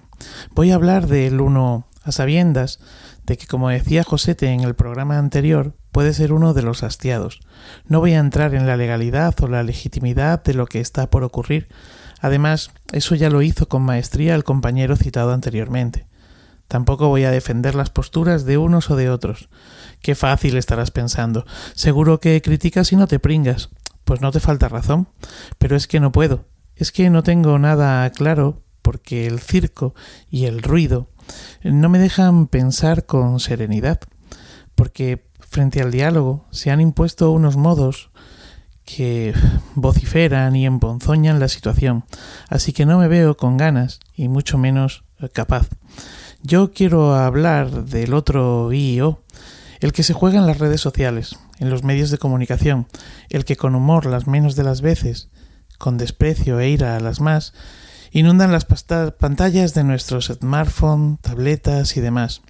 Voy 0.55 0.71
a 0.71 0.75
hablar 0.75 1.07
del 1.07 1.41
uno 1.41 1.87
a 2.03 2.11
sabiendas 2.11 2.81
de 3.27 3.37
que, 3.37 3.47
como 3.47 3.69
decía 3.69 4.05
Josete 4.05 4.49
en 4.49 4.61
el 4.61 4.75
programa 4.75 5.19
anterior, 5.19 5.75
puede 5.93 6.15
ser 6.15 6.33
uno 6.33 6.55
de 6.55 6.63
los 6.63 6.83
hastiados. 6.83 7.41
No 7.87 8.01
voy 8.01 8.15
a 8.15 8.21
entrar 8.21 8.55
en 8.55 8.67
la 8.67 8.79
legalidad 8.79 9.35
o 9.43 9.49
la 9.49 9.63
legitimidad 9.63 10.43
de 10.43 10.55
lo 10.55 10.67
que 10.67 10.81
está 10.81 11.11
por 11.11 11.23
ocurrir. 11.23 11.69
Además, 12.21 12.71
eso 12.93 13.15
ya 13.17 13.29
lo 13.29 13.43
hizo 13.43 13.69
con 13.69 13.83
maestría 13.83 14.35
el 14.35 14.45
compañero 14.45 14.97
citado 14.97 15.33
anteriormente. 15.33 16.07
Tampoco 16.69 17.09
voy 17.09 17.25
a 17.25 17.31
defender 17.31 17.75
las 17.75 17.91
posturas 17.91 18.45
de 18.45 18.59
unos 18.59 18.91
o 18.91 18.97
de 18.97 19.11
otros. 19.11 19.49
Qué 20.01 20.15
fácil 20.15 20.57
estarás 20.57 20.91
pensando. 20.91 21.47
Seguro 21.75 22.21
que 22.21 22.41
criticas 22.43 22.93
y 22.93 22.97
no 22.97 23.07
te 23.07 23.19
pringas. 23.19 23.71
Pues 24.05 24.21
no 24.21 24.31
te 24.31 24.41
falta 24.41 24.69
razón. 24.69 25.09
Pero 25.59 25.77
es 25.77 25.87
que 25.87 25.99
no 25.99 26.13
puedo. 26.13 26.45
Es 26.77 26.93
que 26.93 27.11
no 27.11 27.23
tengo 27.23 27.59
nada 27.59 28.09
claro 28.11 28.63
porque 28.83 29.27
el 29.27 29.41
circo 29.41 29.95
y 30.31 30.45
el 30.45 30.63
ruido 30.63 31.11
no 31.63 31.89
me 31.89 31.99
dejan 31.99 32.47
pensar 32.47 33.07
con 33.07 33.41
serenidad. 33.41 34.01
Porque 34.75 35.27
frente 35.41 35.81
al 35.81 35.91
diálogo 35.91 36.47
se 36.51 36.71
han 36.71 36.81
impuesto 36.81 37.33
unos 37.33 37.57
modos 37.57 38.11
que 38.85 39.35
vociferan 39.75 40.57
y 40.57 40.65
emponzoñan 40.65 41.41
la 41.41 41.49
situación, 41.49 42.05
así 42.49 42.73
que 42.73 42.87
no 42.87 42.99
me 42.99 43.09
veo 43.09 43.37
con 43.37 43.59
ganas 43.59 44.01
y 44.15 44.29
mucho 44.29 44.57
menos 44.57 45.05
capaz. 45.33 45.69
Yo 46.43 46.73
quiero 46.73 47.15
hablar 47.15 47.85
del 47.85 48.15
otro 48.15 48.73
IO, 48.73 49.23
el 49.81 49.93
que 49.93 50.05
se 50.05 50.15
juega 50.15 50.39
en 50.39 50.47
las 50.47 50.59
redes 50.59 50.81
sociales, 50.81 51.37
en 51.59 51.69
los 51.69 51.83
medios 51.83 52.11
de 52.11 52.19
comunicación, 52.19 52.87
el 53.29 53.45
que 53.45 53.57
con 53.57 53.75
humor 53.75 54.07
las 54.07 54.29
menos 54.29 54.55
de 54.55 54.63
las 54.63 54.81
veces, 54.81 55.29
con 55.79 55.99
desprecio 55.99 56.61
e 56.61 56.69
ira 56.69 56.97
a 56.97 57.01
las 57.01 57.21
más, 57.21 57.55
inundan 58.13 58.53
las 58.53 58.65
pantallas 58.65 59.75
de 59.75 59.83
nuestros 59.83 60.27
smartphones, 60.27 61.21
tabletas 61.21 61.97
y 61.97 62.01
demás. 62.01 62.43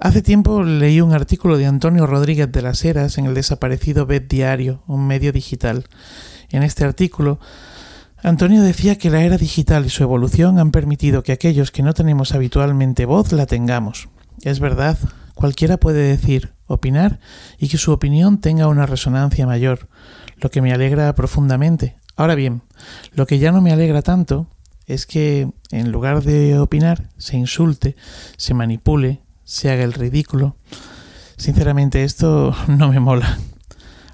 Hace 0.00 0.22
tiempo 0.22 0.62
leí 0.62 1.00
un 1.00 1.12
artículo 1.12 1.58
de 1.58 1.66
Antonio 1.66 2.06
Rodríguez 2.06 2.50
de 2.50 2.62
las 2.62 2.84
Heras 2.84 3.18
en 3.18 3.26
el 3.26 3.34
desaparecido 3.34 4.06
Bet 4.06 4.28
Diario, 4.28 4.82
un 4.86 5.06
medio 5.06 5.32
digital. 5.32 5.84
En 6.48 6.62
este 6.62 6.84
artículo, 6.84 7.40
Antonio 8.24 8.62
decía 8.62 8.96
que 8.96 9.10
la 9.10 9.22
era 9.22 9.36
digital 9.36 9.84
y 9.84 9.90
su 9.90 10.02
evolución 10.02 10.58
han 10.58 10.70
permitido 10.70 11.22
que 11.22 11.32
aquellos 11.32 11.70
que 11.70 11.82
no 11.82 11.92
tenemos 11.92 12.32
habitualmente 12.32 13.04
voz 13.04 13.32
la 13.32 13.44
tengamos. 13.44 14.08
Es 14.40 14.60
verdad, 14.60 14.96
cualquiera 15.34 15.76
puede 15.76 16.08
decir, 16.08 16.54
opinar 16.66 17.20
y 17.58 17.68
que 17.68 17.76
su 17.76 17.92
opinión 17.92 18.40
tenga 18.40 18.66
una 18.66 18.86
resonancia 18.86 19.46
mayor, 19.46 19.88
lo 20.38 20.50
que 20.50 20.62
me 20.62 20.72
alegra 20.72 21.14
profundamente. 21.14 21.96
Ahora 22.16 22.34
bien, 22.34 22.62
lo 23.12 23.26
que 23.26 23.38
ya 23.38 23.52
no 23.52 23.60
me 23.60 23.72
alegra 23.72 24.00
tanto 24.00 24.46
es 24.86 25.04
que, 25.04 25.50
en 25.70 25.92
lugar 25.92 26.22
de 26.22 26.58
opinar, 26.58 27.10
se 27.18 27.36
insulte, 27.36 27.94
se 28.38 28.54
manipule, 28.54 29.20
se 29.44 29.70
haga 29.70 29.84
el 29.84 29.92
ridículo. 29.92 30.56
Sinceramente 31.36 32.04
esto 32.04 32.56
no 32.68 32.90
me 32.90 33.00
mola. 33.00 33.38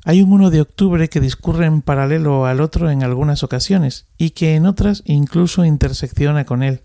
Hay 0.05 0.23
un 0.23 0.33
1 0.33 0.51
de 0.51 0.63
octubre 0.63 1.09
que 1.09 1.21
discurre 1.21 1.67
en 1.67 1.83
paralelo 1.83 2.47
al 2.47 2.61
otro 2.61 2.91
en 2.91 3.03
algunas 3.03 3.43
ocasiones 3.43 4.07
y 4.17 4.31
que 4.31 4.55
en 4.55 4.65
otras 4.65 5.03
incluso 5.05 5.65
intersecciona 5.65 6.47
con 6.47 6.63
él. 6.63 6.83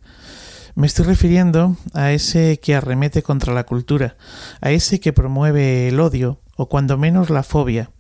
Me 0.76 0.88
estoy 0.88 1.06
refiriendo 1.06 1.78
a 1.94 2.12
ese 2.12 2.60
que 2.60 2.76
arremete 2.76 3.24
contra 3.24 3.54
la 3.54 3.66
cultura, 3.66 4.18
a 4.60 4.72
ese 4.72 5.00
que 5.00 5.14
promueve 5.14 5.88
el 5.88 6.02
odio 6.02 6.42
o 6.58 6.68
cuando 6.68 6.98
menos 6.98 7.30
la 7.30 7.44
fobia, 7.44 7.92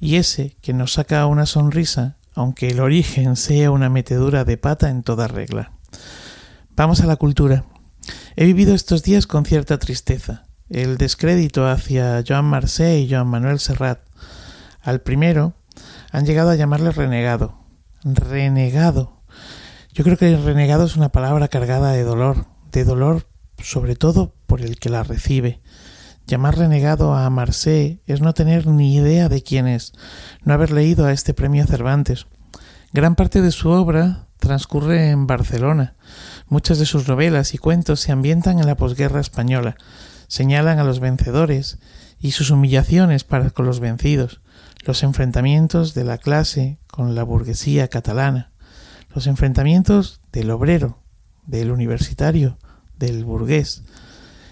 y 0.00 0.16
ese 0.16 0.56
que 0.60 0.72
nos 0.72 0.94
saca 0.94 1.26
una 1.26 1.46
sonrisa, 1.46 2.16
aunque 2.34 2.68
el 2.68 2.80
origen 2.80 3.36
sea 3.36 3.70
una 3.70 3.88
metedura 3.88 4.44
de 4.44 4.56
pata 4.56 4.90
en 4.90 5.04
toda 5.04 5.28
regla. 5.28 5.72
Vamos 6.74 7.00
a 7.00 7.06
la 7.06 7.14
cultura. 7.14 7.64
He 8.34 8.44
vivido 8.46 8.74
estos 8.74 9.04
días 9.04 9.28
con 9.28 9.44
cierta 9.44 9.78
tristeza. 9.78 10.46
El 10.68 10.96
descrédito 10.96 11.68
hacia 11.68 12.24
Joan 12.26 12.46
Marcé 12.46 12.98
y 12.98 13.08
Joan 13.08 13.28
Manuel 13.28 13.60
Serrat. 13.60 14.00
Al 14.84 15.00
primero 15.00 15.54
han 16.12 16.26
llegado 16.26 16.50
a 16.50 16.56
llamarle 16.56 16.92
renegado. 16.92 17.58
Renegado. 18.04 19.22
Yo 19.92 20.04
creo 20.04 20.16
que 20.16 20.36
renegado 20.36 20.84
es 20.84 20.96
una 20.96 21.10
palabra 21.10 21.48
cargada 21.48 21.92
de 21.92 22.04
dolor, 22.04 22.46
de 22.70 22.84
dolor 22.84 23.26
sobre 23.62 23.96
todo 23.96 24.34
por 24.46 24.60
el 24.60 24.78
que 24.78 24.90
la 24.90 25.02
recibe. 25.02 25.62
Llamar 26.26 26.58
renegado 26.58 27.14
a 27.14 27.28
Marcé 27.30 28.02
es 28.06 28.20
no 28.20 28.34
tener 28.34 28.66
ni 28.66 28.94
idea 28.94 29.28
de 29.28 29.42
quién 29.42 29.66
es, 29.66 29.92
no 30.42 30.54
haber 30.54 30.70
leído 30.70 31.06
a 31.06 31.12
este 31.12 31.34
premio 31.34 31.66
Cervantes. 31.66 32.26
Gran 32.92 33.14
parte 33.14 33.40
de 33.40 33.50
su 33.50 33.70
obra 33.70 34.28
transcurre 34.38 35.10
en 35.10 35.26
Barcelona, 35.26 35.96
Muchas 36.46 36.78
de 36.78 36.86
sus 36.86 37.08
novelas 37.08 37.54
y 37.54 37.58
cuentos 37.58 38.00
se 38.00 38.12
ambientan 38.12 38.58
en 38.58 38.66
la 38.66 38.76
posguerra 38.76 39.20
española, 39.20 39.76
señalan 40.28 40.78
a 40.78 40.84
los 40.84 41.00
vencedores 41.00 41.78
y 42.18 42.32
sus 42.32 42.50
humillaciones 42.50 43.24
para 43.24 43.50
con 43.50 43.64
los 43.64 43.80
vencidos, 43.80 44.40
los 44.84 45.02
enfrentamientos 45.02 45.94
de 45.94 46.04
la 46.04 46.18
clase 46.18 46.78
con 46.88 47.14
la 47.14 47.22
burguesía 47.22 47.88
catalana, 47.88 48.52
los 49.14 49.26
enfrentamientos 49.26 50.20
del 50.32 50.50
obrero, 50.50 50.98
del 51.46 51.70
universitario, 51.70 52.58
del 52.98 53.24
burgués. 53.24 53.82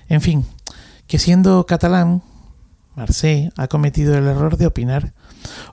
En 0.09 0.21
fin, 0.21 0.47
que 1.07 1.19
siendo 1.19 1.67
catalán, 1.67 2.23
Marseille 2.95 3.53
ha 3.57 3.69
cometido 3.69 4.17
el 4.17 4.27
error 4.27 4.57
de 4.57 4.67
opinar, 4.67 5.15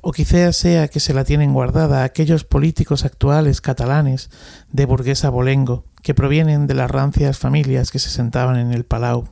o 0.01 0.11
quizás 0.11 0.55
sea 0.55 0.87
que 0.87 0.99
se 0.99 1.13
la 1.13 1.23
tienen 1.23 1.53
guardada 1.53 2.03
aquellos 2.03 2.43
políticos 2.43 3.05
actuales 3.05 3.61
catalanes 3.61 4.29
de 4.71 4.85
burguesa 4.85 5.29
bolengo, 5.29 5.85
que 6.01 6.13
provienen 6.13 6.67
de 6.67 6.73
las 6.73 6.89
rancias 6.89 7.37
familias 7.37 7.91
que 7.91 7.99
se 7.99 8.09
sentaban 8.09 8.57
en 8.57 8.73
el 8.73 8.85
Palau. 8.85 9.27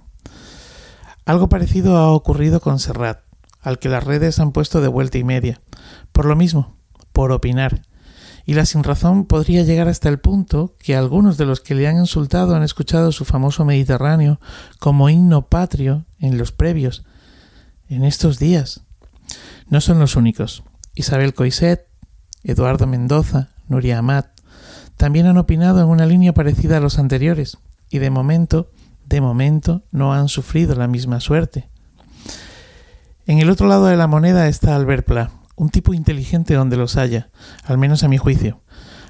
Algo 1.26 1.50
parecido 1.50 1.98
ha 1.98 2.12
ocurrido 2.12 2.60
con 2.60 2.80
Serrat, 2.80 3.27
al 3.68 3.80
que 3.80 3.90
las 3.90 4.06
redes 4.06 4.40
han 4.40 4.54
puesto 4.54 4.80
de 4.80 4.88
vuelta 4.88 5.18
y 5.18 5.26
media, 5.26 5.60
por 6.14 6.26
lo 6.26 6.38
mismo, 6.38 6.78
por 7.12 7.34
opinar, 7.34 7.82
y 8.46 8.54
la 8.54 8.66
sinrazón 8.66 9.26
podría 9.26 9.64
llegar 9.64 9.90
hasta 9.90 10.08
el 10.08 10.20
punto 10.20 10.74
que 10.80 10.96
algunos 10.96 11.36
de 11.38 11.46
los 11.46 11.60
que 11.60 11.76
le 11.76 11.86
han 11.86 11.98
insultado 11.98 12.56
han 12.56 12.64
escuchado 12.64 13.12
su 13.12 13.26
famoso 13.26 13.66
Mediterráneo 13.66 14.40
como 14.80 15.10
himno 15.10 15.50
patrio 15.50 16.06
en 16.18 16.38
los 16.38 16.54
previos, 16.54 17.04
en 17.90 18.06
estos 18.06 18.40
días. 18.40 18.86
No 19.68 19.82
son 19.82 20.00
los 20.00 20.16
únicos. 20.16 20.64
Isabel 20.96 21.34
Coiset, 21.34 21.88
Eduardo 22.44 22.88
Mendoza, 22.88 23.50
Nuria 23.68 23.98
Amat, 23.98 24.28
también 24.96 25.26
han 25.26 25.38
opinado 25.38 25.82
en 25.82 25.88
una 25.88 26.06
línea 26.06 26.34
parecida 26.34 26.78
a 26.78 26.80
los 26.80 27.00
anteriores, 27.00 27.58
y 27.90 28.00
de 28.00 28.12
momento, 28.12 28.72
de 29.06 29.20
momento, 29.20 29.84
no 29.92 30.14
han 30.14 30.30
sufrido 30.30 30.74
la 30.74 30.88
misma 30.88 31.20
suerte. 31.20 31.68
En 33.28 33.40
el 33.40 33.50
otro 33.50 33.68
lado 33.68 33.88
de 33.88 33.98
la 33.98 34.08
moneda 34.08 34.48
está 34.48 34.74
Albert 34.74 35.06
Pla, 35.06 35.32
un 35.58 35.70
tipo 35.70 35.94
inteligente 35.94 36.54
donde 36.54 36.78
los 36.78 36.96
haya, 36.96 37.30
al 37.66 37.78
menos 37.78 38.06
a 38.06 38.08
mi 38.08 38.18
juicio. 38.18 38.62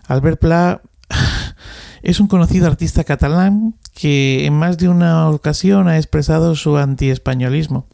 Albert 0.08 0.40
Pla 0.40 0.82
es 2.02 2.20
un 2.20 2.28
conocido 2.28 2.66
artista 2.66 3.04
catalán 3.04 3.76
que 3.94 4.48
en 4.48 4.56
más 4.56 4.80
de 4.80 4.90
una 4.90 5.30
ocasión 5.30 5.88
ha 5.88 5.98
expresado 5.98 6.56
su 6.56 6.78
anti-españolismo. 6.78 7.88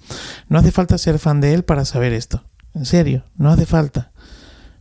No 0.47 0.59
hace 0.59 0.71
falta 0.71 0.97
ser 0.97 1.19
fan 1.19 1.41
de 1.41 1.53
él 1.53 1.65
para 1.65 1.83
saber 1.83 2.13
esto. 2.13 2.45
En 2.73 2.85
serio, 2.85 3.25
no 3.35 3.49
hace 3.49 3.65
falta. 3.65 4.13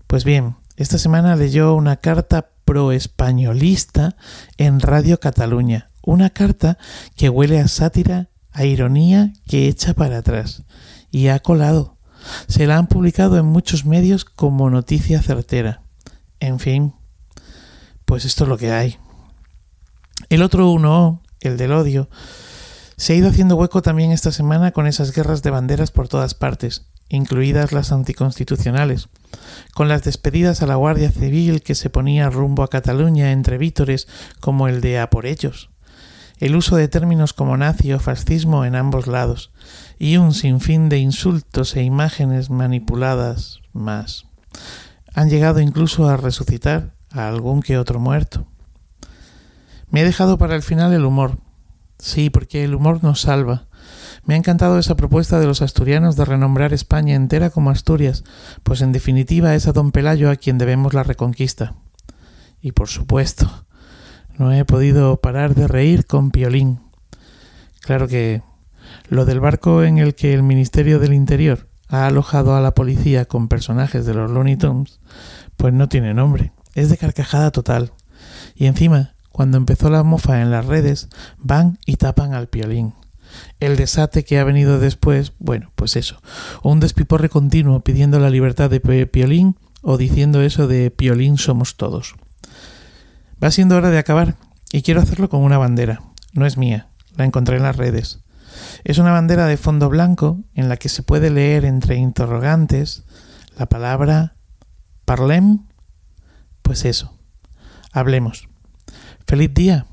Pues 0.07 0.23
bien, 0.23 0.55
esta 0.77 0.97
semana 0.97 1.35
leyó 1.35 1.75
una 1.75 1.97
carta 1.97 2.51
pro-españolista 2.65 4.15
en 4.59 4.79
Radio 4.79 5.19
Cataluña. 5.19 5.91
Una 6.05 6.31
carta 6.31 6.79
que 7.17 7.29
huele 7.29 7.59
a 7.59 7.67
sátira, 7.67 8.29
a 8.53 8.65
ironía 8.65 9.33
que 9.49 9.67
echa 9.67 9.93
para 9.95 10.19
atrás. 10.19 10.63
Y 11.13 11.29
ha 11.29 11.39
colado. 11.39 11.97
Se 12.49 12.67
la 12.67 12.77
han 12.77 12.89
publicado 12.89 13.39
en 13.39 13.47
muchos 13.47 13.85
medios 13.85 14.25
como 14.25 14.69
noticia 14.69 15.23
certera. 15.23 15.83
En 16.41 16.59
fin, 16.59 16.95
pues 18.05 18.25
esto 18.25 18.43
es 18.43 18.49
lo 18.49 18.59
que 18.59 18.73
hay. 18.73 18.99
El 20.29 20.43
otro 20.43 20.69
uno, 20.71 21.23
el 21.41 21.57
del 21.57 21.71
odio, 21.71 22.11
se 22.97 23.13
ha 23.13 23.17
ido 23.17 23.29
haciendo 23.29 23.55
hueco 23.55 23.81
también 23.83 24.11
esta 24.11 24.33
semana 24.33 24.73
con 24.73 24.89
esas 24.89 25.13
guerras 25.13 25.43
de 25.43 25.51
banderas 25.51 25.93
por 25.93 26.09
todas 26.09 26.35
partes 26.35 26.87
incluidas 27.13 27.73
las 27.73 27.93
anticonstitucionales, 27.93 29.09
con 29.75 29.87
las 29.89 30.03
despedidas 30.03 30.63
a 30.63 30.67
la 30.67 30.77
Guardia 30.77 31.11
Civil 31.11 31.63
que 31.63 31.75
se 31.75 31.91
ponía 31.91 32.31
rumbo 32.31 32.63
a 32.63 32.71
Cataluña 32.71 33.33
entre 33.33 33.59
vítores 33.59 34.09
como 34.41 34.67
el 34.67 34.81
de 34.81 34.99
a 34.99 35.11
por 35.11 35.27
ellos, 35.27 35.69
el 36.39 36.57
uso 36.57 36.77
de 36.77 36.89
términos 36.89 37.35
como 37.35 37.57
nazi 37.57 37.93
o 37.93 38.01
fascismo 38.01 38.65
en 38.65 38.75
ambos 38.75 39.07
lados, 39.07 39.53
y 40.03 40.17
un 40.17 40.35
sinfín 40.35 40.89
de 40.89 40.99
insultos 40.99 41.77
e 41.77 41.85
imágenes 41.85 42.51
manipuladas 42.51 43.61
más. 43.73 44.25
Han 45.15 45.31
llegado 45.31 45.61
incluso 45.61 46.09
a 46.09 46.17
resucitar 46.17 46.97
a 47.13 47.29
algún 47.29 47.63
que 47.63 47.79
otro 47.79 48.01
muerto. 48.01 48.45
Me 49.91 50.01
he 50.01 50.05
dejado 50.05 50.39
para 50.39 50.57
el 50.57 50.65
final 50.65 50.93
el 50.93 51.05
humor. 51.05 51.39
Sí, 52.01 52.31
porque 52.31 52.65
el 52.65 52.75
humor 52.75 53.05
nos 53.05 53.21
salva. 53.21 53.69
Me 54.25 54.35
ha 54.35 54.39
encantado 54.39 54.77
esa 54.77 54.97
propuesta 54.97 55.39
de 55.39 55.47
los 55.47 55.63
asturianos 55.63 56.17
de 56.17 56.25
renombrar 56.25 56.73
España 56.73 57.15
entera 57.15 57.51
como 57.51 57.71
Asturias, 57.71 58.25
pues 58.65 58.81
en 58.81 58.91
definitiva 58.91 59.55
es 59.55 59.69
a 59.69 59.73
don 59.73 59.93
Pelayo 59.93 60.33
a 60.33 60.37
quien 60.37 60.59
debemos 60.59 60.95
la 60.95 61.05
reconquista. 61.05 61.77
Y 62.61 62.73
por 62.73 62.89
supuesto, 62.89 63.67
no 64.37 64.53
he 64.53 64.65
podido 64.65 65.19
parar 65.19 65.55
de 65.55 65.69
reír 65.69 66.07
con 66.07 66.33
Piolín. 66.33 66.81
Claro 67.83 68.09
que 68.09 68.43
lo 69.09 69.25
del 69.25 69.41
barco 69.41 69.83
en 69.83 69.99
el 69.99 70.15
que 70.15 70.35
el 70.35 70.43
Ministerio 70.43 70.99
del 70.99 71.13
Interior 71.13 71.69
ha 71.89 72.07
alojado 72.07 72.57
a 72.57 72.61
la 72.61 72.75
policía 72.75 73.27
con 73.27 73.49
personajes 73.49 74.07
de 74.07 74.15
los 74.15 74.31
Looney 74.31 74.57
Tunes, 74.57 75.01
pues 75.57 75.75
no 75.75 75.89
tiene 75.89 76.15
nombre. 76.15 76.53
Es 76.75 76.89
de 76.89 76.97
carcajada 76.97 77.51
total. 77.51 77.93
Y 78.55 78.67
encima, 78.67 79.15
cuando 79.31 79.59
empezó 79.59 79.91
la 79.91 80.03
mofa 80.03 80.41
en 80.41 80.51
las 80.51 80.67
redes, 80.67 81.09
van 81.39 81.79
y 81.85 81.97
tapan 81.97 82.35
al 82.35 82.49
piolín. 82.49 82.95
El 83.61 83.77
desate 83.77 84.25
que 84.25 84.39
ha 84.39 84.45
venido 84.45 84.79
después, 84.79 85.33
bueno, 85.39 85.73
pues 85.75 85.97
eso, 85.97 86.21
un 86.63 86.81
despiporre 86.81 87.29
continuo 87.29 87.81
pidiendo 87.81 88.19
la 88.19 88.31
libertad 88.31 88.71
de 88.71 88.81
Piolín 89.07 89.57
o 89.83 89.97
diciendo 89.97 90.43
eso 90.43 90.67
de 90.67 90.91
Piolín 90.91 91.39
somos 91.39 91.77
todos. 91.77 92.15
Va 93.43 93.51
siendo 93.51 93.77
hora 93.77 93.91
de 93.91 93.99
acabar 93.99 94.37
y 94.71 94.83
quiero 94.83 95.01
hacerlo 95.01 95.29
con 95.29 95.43
una 95.43 95.59
bandera. 95.59 96.03
No 96.33 96.47
es 96.47 96.57
mía, 96.57 96.89
la 97.17 97.25
encontré 97.25 97.57
en 97.57 97.63
las 97.63 97.77
redes. 97.77 98.21
Es 98.85 98.99
una 98.99 99.13
bandera 99.13 99.47
de 99.47 99.57
fondo 99.57 99.89
blanco 99.89 100.41
en 100.55 100.69
la 100.69 100.77
que 100.77 100.89
se 100.89 101.05
puede 101.05 101.31
leer 101.31 101.65
entre 101.65 101.97
interrogantes 101.97 103.05
la 103.57 103.67
palabra 103.67 104.35
parlem. 105.05 105.67
Pues 106.63 106.85
eso, 106.85 107.17
hablemos. 107.93 108.49
Feliz 109.25 109.55
día, 109.55 109.87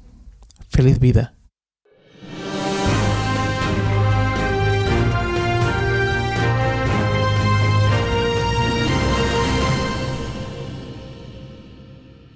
feliz 0.69 0.99
vida. 0.99 1.35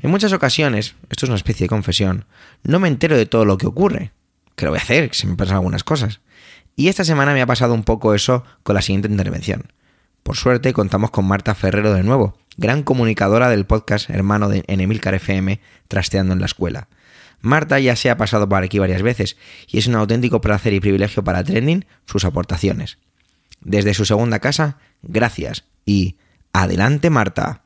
En 0.04 0.12
muchas 0.12 0.34
ocasiones, 0.34 0.96
esto 1.10 1.26
es 1.26 1.30
una 1.30 1.38
especie 1.38 1.64
de 1.64 1.70
confesión, 1.70 2.26
no 2.62 2.80
me 2.80 2.90
entero 2.90 3.18
de 3.18 3.26
todo 3.26 3.46
lo 3.46 3.58
que 3.58 3.66
ocurre. 3.66 4.12
Que 4.56 4.66
lo 4.66 4.72
voy 4.72 4.80
a 4.80 4.82
hacer, 4.82 5.10
que 5.10 5.16
se 5.16 5.28
me 5.28 5.36
pasan 5.36 5.56
algunas 5.56 5.84
cosas. 5.84 6.22
Y 6.76 6.88
esta 6.88 7.04
semana 7.04 7.34
me 7.34 7.42
ha 7.42 7.46
pasado 7.46 7.74
un 7.74 7.84
poco 7.84 8.14
eso 8.14 8.44
con 8.64 8.76
la 8.76 8.82
siguiente 8.82 9.08
intervención. 9.08 9.72
Por 10.24 10.38
suerte 10.38 10.74
contamos 10.74 11.12
con 11.12 11.26
Marta 11.26 11.54
Ferrero 11.54 11.94
de 11.94 12.04
nuevo, 12.04 12.38
gran 12.58 12.84
comunicadora 12.84 13.50
del 13.50 13.66
podcast 13.66 14.10
hermano 14.10 14.50
de 14.50 14.64
Enemilcar 14.68 15.14
FM, 15.16 15.60
Trasteando 15.88 16.34
en 16.34 16.40
la 16.40 16.46
Escuela. 16.46 16.88
Marta 17.42 17.78
ya 17.80 17.98
se 17.98 18.10
ha 18.10 18.16
pasado 18.16 18.48
por 18.48 18.64
aquí 18.64 18.80
varias 18.80 19.02
veces 19.02 19.36
y 19.68 19.78
es 19.78 19.88
un 19.88 19.96
auténtico 19.96 20.40
placer 20.40 20.72
y 20.74 20.80
privilegio 20.80 21.26
para 21.26 21.44
Trending 21.44 21.86
sus 22.06 22.24
aportaciones. 22.24 22.98
Desde 23.60 23.94
su 23.94 24.06
segunda 24.06 24.40
casa, 24.40 24.78
gracias 25.02 25.66
y 25.86 26.16
adelante 26.54 27.10
Marta. 27.10 27.63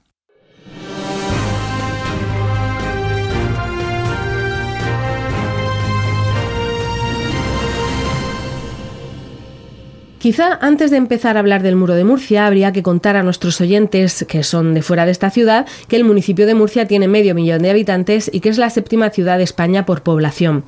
Quizá 10.19 10.57
antes 10.61 10.89
de 10.89 10.97
empezar 10.97 11.37
a 11.37 11.41
hablar 11.41 11.61
del 11.61 11.75
muro 11.75 11.93
de 11.93 12.03
Murcia 12.03 12.47
habría 12.47 12.73
que 12.73 12.81
contar 12.81 13.15
a 13.15 13.23
nuestros 13.23 13.61
oyentes 13.61 14.25
que 14.27 14.41
son 14.41 14.73
de 14.73 14.81
fuera 14.81 15.05
de 15.05 15.11
esta 15.11 15.29
ciudad 15.29 15.67
que 15.87 15.95
el 15.95 16.05
municipio 16.05 16.47
de 16.47 16.55
Murcia 16.55 16.87
tiene 16.87 17.07
medio 17.07 17.35
millón 17.35 17.61
de 17.61 17.69
habitantes 17.69 18.27
y 18.33 18.39
que 18.39 18.49
es 18.49 18.57
la 18.57 18.71
séptima 18.71 19.11
ciudad 19.11 19.37
de 19.37 19.43
España 19.43 19.85
por 19.85 20.01
población. 20.01 20.63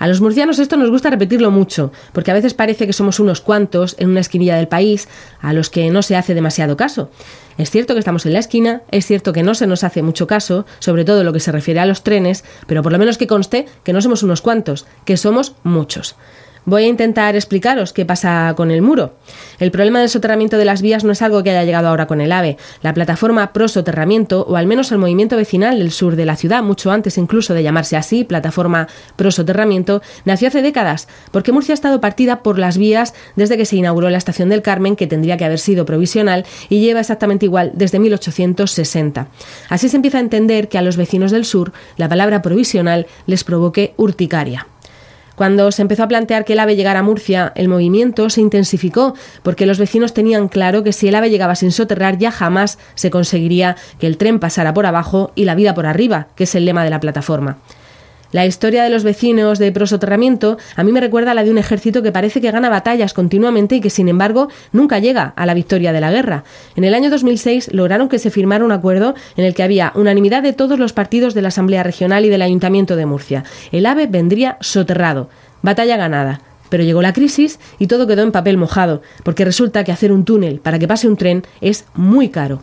A 0.00 0.08
los 0.08 0.20
murcianos 0.20 0.58
esto 0.58 0.76
nos 0.76 0.90
gusta 0.90 1.10
repetirlo 1.10 1.50
mucho, 1.52 1.92
porque 2.12 2.30
a 2.32 2.34
veces 2.34 2.54
parece 2.54 2.86
que 2.86 2.92
somos 2.92 3.20
unos 3.20 3.40
cuantos 3.40 3.94
en 3.98 4.10
una 4.10 4.20
esquinilla 4.20 4.56
del 4.56 4.68
país 4.68 5.08
a 5.40 5.52
los 5.52 5.70
que 5.70 5.90
no 5.90 6.02
se 6.02 6.16
hace 6.16 6.34
demasiado 6.34 6.76
caso. 6.76 7.10
Es 7.56 7.70
cierto 7.70 7.94
que 7.94 8.00
estamos 8.00 8.26
en 8.26 8.32
la 8.32 8.38
esquina, 8.40 8.82
es 8.90 9.06
cierto 9.06 9.32
que 9.32 9.42
no 9.42 9.54
se 9.54 9.66
nos 9.66 9.84
hace 9.84 10.02
mucho 10.02 10.26
caso, 10.26 10.66
sobre 10.80 11.04
todo 11.04 11.24
lo 11.24 11.32
que 11.32 11.40
se 11.40 11.52
refiere 11.52 11.80
a 11.80 11.86
los 11.86 12.02
trenes, 12.02 12.44
pero 12.66 12.82
por 12.82 12.92
lo 12.92 12.98
menos 12.98 13.18
que 13.18 13.26
conste 13.26 13.66
que 13.84 13.92
no 13.92 14.00
somos 14.00 14.22
unos 14.22 14.42
cuantos, 14.42 14.86
que 15.04 15.16
somos 15.16 15.54
muchos. 15.64 16.16
Voy 16.68 16.84
a 16.84 16.88
intentar 16.88 17.34
explicaros 17.34 17.94
qué 17.94 18.04
pasa 18.04 18.52
con 18.54 18.70
el 18.70 18.82
muro. 18.82 19.14
El 19.58 19.70
problema 19.70 20.00
del 20.00 20.10
soterramiento 20.10 20.58
de 20.58 20.66
las 20.66 20.82
vías 20.82 21.02
no 21.02 21.12
es 21.12 21.22
algo 21.22 21.42
que 21.42 21.48
haya 21.48 21.64
llegado 21.64 21.88
ahora 21.88 22.06
con 22.06 22.20
el 22.20 22.30
AVE. 22.30 22.58
La 22.82 22.92
plataforma 22.92 23.54
pro 23.54 23.68
soterramiento, 23.68 24.44
o 24.46 24.54
al 24.54 24.66
menos 24.66 24.92
el 24.92 24.98
movimiento 24.98 25.38
vecinal 25.38 25.78
del 25.78 25.92
sur 25.92 26.14
de 26.14 26.26
la 26.26 26.36
ciudad, 26.36 26.62
mucho 26.62 26.90
antes 26.90 27.16
incluso 27.16 27.54
de 27.54 27.62
llamarse 27.62 27.96
así, 27.96 28.22
plataforma 28.22 28.86
pro 29.16 29.30
soterramiento, 29.30 30.02
nació 30.26 30.48
hace 30.48 30.60
décadas, 30.60 31.08
porque 31.30 31.52
Murcia 31.52 31.72
ha 31.72 31.74
estado 31.74 32.02
partida 32.02 32.42
por 32.42 32.58
las 32.58 32.76
vías 32.76 33.14
desde 33.34 33.56
que 33.56 33.64
se 33.64 33.76
inauguró 33.76 34.10
la 34.10 34.18
estación 34.18 34.50
del 34.50 34.60
Carmen, 34.60 34.94
que 34.94 35.06
tendría 35.06 35.38
que 35.38 35.46
haber 35.46 35.60
sido 35.60 35.86
provisional, 35.86 36.44
y 36.68 36.80
lleva 36.80 37.00
exactamente 37.00 37.46
igual 37.46 37.72
desde 37.72 37.98
1860. 37.98 39.28
Así 39.70 39.88
se 39.88 39.96
empieza 39.96 40.18
a 40.18 40.20
entender 40.20 40.68
que 40.68 40.76
a 40.76 40.82
los 40.82 40.98
vecinos 40.98 41.30
del 41.30 41.46
sur 41.46 41.72
la 41.96 42.10
palabra 42.10 42.42
provisional 42.42 43.06
les 43.24 43.42
provoque 43.42 43.94
urticaria. 43.96 44.66
Cuando 45.38 45.70
se 45.70 45.82
empezó 45.82 46.02
a 46.02 46.08
plantear 46.08 46.44
que 46.44 46.54
el 46.54 46.58
AVE 46.58 46.74
llegara 46.74 46.98
a 46.98 47.02
Murcia, 47.04 47.52
el 47.54 47.68
movimiento 47.68 48.28
se 48.28 48.40
intensificó 48.40 49.14
porque 49.44 49.66
los 49.66 49.78
vecinos 49.78 50.12
tenían 50.12 50.48
claro 50.48 50.82
que 50.82 50.92
si 50.92 51.06
el 51.06 51.14
AVE 51.14 51.30
llegaba 51.30 51.54
sin 51.54 51.70
soterrar 51.70 52.18
ya 52.18 52.32
jamás 52.32 52.76
se 52.96 53.12
conseguiría 53.12 53.76
que 54.00 54.08
el 54.08 54.16
tren 54.16 54.40
pasara 54.40 54.74
por 54.74 54.84
abajo 54.84 55.30
y 55.36 55.44
la 55.44 55.54
vida 55.54 55.74
por 55.74 55.86
arriba, 55.86 56.26
que 56.34 56.42
es 56.42 56.56
el 56.56 56.64
lema 56.64 56.82
de 56.82 56.90
la 56.90 56.98
plataforma. 56.98 57.58
La 58.30 58.44
historia 58.44 58.84
de 58.84 58.90
los 58.90 59.04
vecinos 59.04 59.58
de 59.58 59.72
prosoterramiento 59.72 60.58
a 60.76 60.84
mí 60.84 60.92
me 60.92 61.00
recuerda 61.00 61.30
a 61.30 61.34
la 61.34 61.44
de 61.44 61.50
un 61.50 61.56
ejército 61.56 62.02
que 62.02 62.12
parece 62.12 62.42
que 62.42 62.50
gana 62.50 62.68
batallas 62.68 63.14
continuamente 63.14 63.76
y 63.76 63.80
que 63.80 63.88
sin 63.88 64.08
embargo 64.08 64.48
nunca 64.70 64.98
llega 64.98 65.32
a 65.34 65.46
la 65.46 65.54
victoria 65.54 65.94
de 65.94 66.00
la 66.02 66.10
guerra. 66.10 66.44
En 66.76 66.84
el 66.84 66.92
año 66.92 67.08
2006 67.08 67.72
lograron 67.72 68.10
que 68.10 68.18
se 68.18 68.30
firmara 68.30 68.66
un 68.66 68.72
acuerdo 68.72 69.14
en 69.38 69.46
el 69.46 69.54
que 69.54 69.62
había 69.62 69.92
unanimidad 69.94 70.42
de 70.42 70.52
todos 70.52 70.78
los 70.78 70.92
partidos 70.92 71.32
de 71.32 71.40
la 71.40 71.48
Asamblea 71.48 71.82
Regional 71.82 72.26
y 72.26 72.28
del 72.28 72.42
Ayuntamiento 72.42 72.96
de 72.96 73.06
Murcia. 73.06 73.44
El 73.72 73.86
AVE 73.86 74.06
vendría 74.06 74.58
soterrado. 74.60 75.30
Batalla 75.62 75.96
ganada. 75.96 76.42
Pero 76.68 76.84
llegó 76.84 77.00
la 77.00 77.14
crisis 77.14 77.58
y 77.78 77.86
todo 77.86 78.06
quedó 78.06 78.22
en 78.22 78.32
papel 78.32 78.58
mojado, 78.58 79.00
porque 79.24 79.46
resulta 79.46 79.84
que 79.84 79.92
hacer 79.92 80.12
un 80.12 80.26
túnel 80.26 80.60
para 80.60 80.78
que 80.78 80.86
pase 80.86 81.08
un 81.08 81.16
tren 81.16 81.44
es 81.62 81.86
muy 81.94 82.28
caro. 82.28 82.60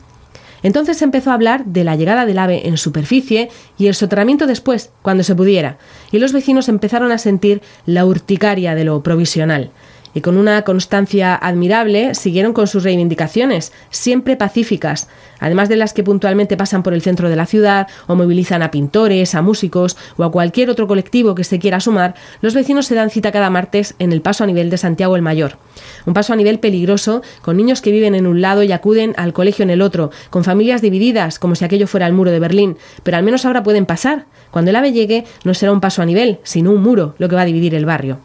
Entonces 0.65 0.97
se 0.97 1.05
empezó 1.05 1.29
a 1.29 1.35
hablar 1.35 1.63
de 1.65 1.83
la 1.83 1.95
llegada 1.95 2.25
del 2.25 2.39
ave 2.39 2.67
en 2.67 2.77
superficie 2.77 3.49
y 3.77 3.85
el 3.85 3.93
soterramiento 3.93 4.47
después, 4.47 4.89
cuando 5.03 5.23
se 5.23 5.35
pudiera, 5.35 5.77
y 6.11 6.17
los 6.17 6.33
vecinos 6.33 6.69
empezaron 6.69 7.11
a 7.11 7.19
sentir 7.19 7.61
la 7.85 8.03
urticaria 8.03 8.73
de 8.73 8.83
lo 8.83 9.03
provisional. 9.03 9.69
Y 10.15 10.21
con 10.21 10.37
una 10.37 10.63
constancia 10.63 11.35
admirable 11.35 12.15
siguieron 12.15 12.53
con 12.53 12.65
sus 12.65 12.81
reivindicaciones, 12.81 13.73
siempre 13.91 14.37
pacíficas, 14.37 15.07
además 15.39 15.69
de 15.69 15.75
las 15.75 15.93
que 15.93 16.03
puntualmente 16.03 16.57
pasan 16.57 16.83
por 16.83 16.93
el 16.93 17.01
centro 17.01 17.29
de 17.29 17.35
la 17.35 17.45
ciudad 17.45 17.87
o 18.07 18.15
movilizan 18.15 18.63
a 18.63 18.71
pintores, 18.71 19.35
a 19.35 19.41
músicos 19.41 19.97
o 20.17 20.23
a 20.23 20.31
cualquier 20.31 20.69
otro 20.69 20.87
colectivo 20.87 21.35
que 21.35 21.43
se 21.43 21.59
quiera 21.59 21.79
sumar, 21.79 22.15
los 22.41 22.53
vecinos 22.53 22.85
se 22.85 22.95
dan 22.95 23.09
cita 23.09 23.31
cada 23.31 23.49
martes 23.49 23.95
en 23.99 24.11
el 24.11 24.21
paso 24.21 24.43
a 24.43 24.47
nivel 24.47 24.69
de 24.69 24.77
Santiago 24.77 25.15
el 25.15 25.21
Mayor. 25.21 25.57
Un 26.05 26.13
paso 26.13 26.33
a 26.33 26.35
nivel 26.35 26.59
peligroso, 26.59 27.21
con 27.41 27.57
niños 27.57 27.81
que 27.81 27.91
viven 27.91 28.15
en 28.15 28.27
un 28.27 28.41
lado 28.41 28.63
y 28.63 28.71
acuden 28.71 29.13
al 29.17 29.33
colegio 29.33 29.63
en 29.63 29.69
el 29.69 29.81
otro, 29.81 30.11
con 30.29 30.43
familias 30.43 30.81
divididas, 30.81 31.39
como 31.39 31.55
si 31.55 31.65
aquello 31.65 31.87
fuera 31.87 32.07
el 32.07 32.13
muro 32.13 32.31
de 32.31 32.39
Berlín, 32.39 32.77
pero 33.03 33.17
al 33.17 33.23
menos 33.23 33.45
ahora 33.45 33.63
pueden 33.63 33.85
pasar. 33.85 34.25
Cuando 34.51 34.71
el 34.71 34.75
ave 34.75 34.93
llegue, 34.93 35.25
no 35.43 35.53
será 35.53 35.71
un 35.71 35.81
paso 35.81 36.01
a 36.01 36.05
nivel, 36.05 36.39
sino 36.43 36.71
un 36.71 36.81
muro 36.81 37.15
lo 37.17 37.29
que 37.29 37.35
va 37.35 37.41
a 37.41 37.45
dividir 37.45 37.75
el 37.75 37.85
barrio. 37.85 38.19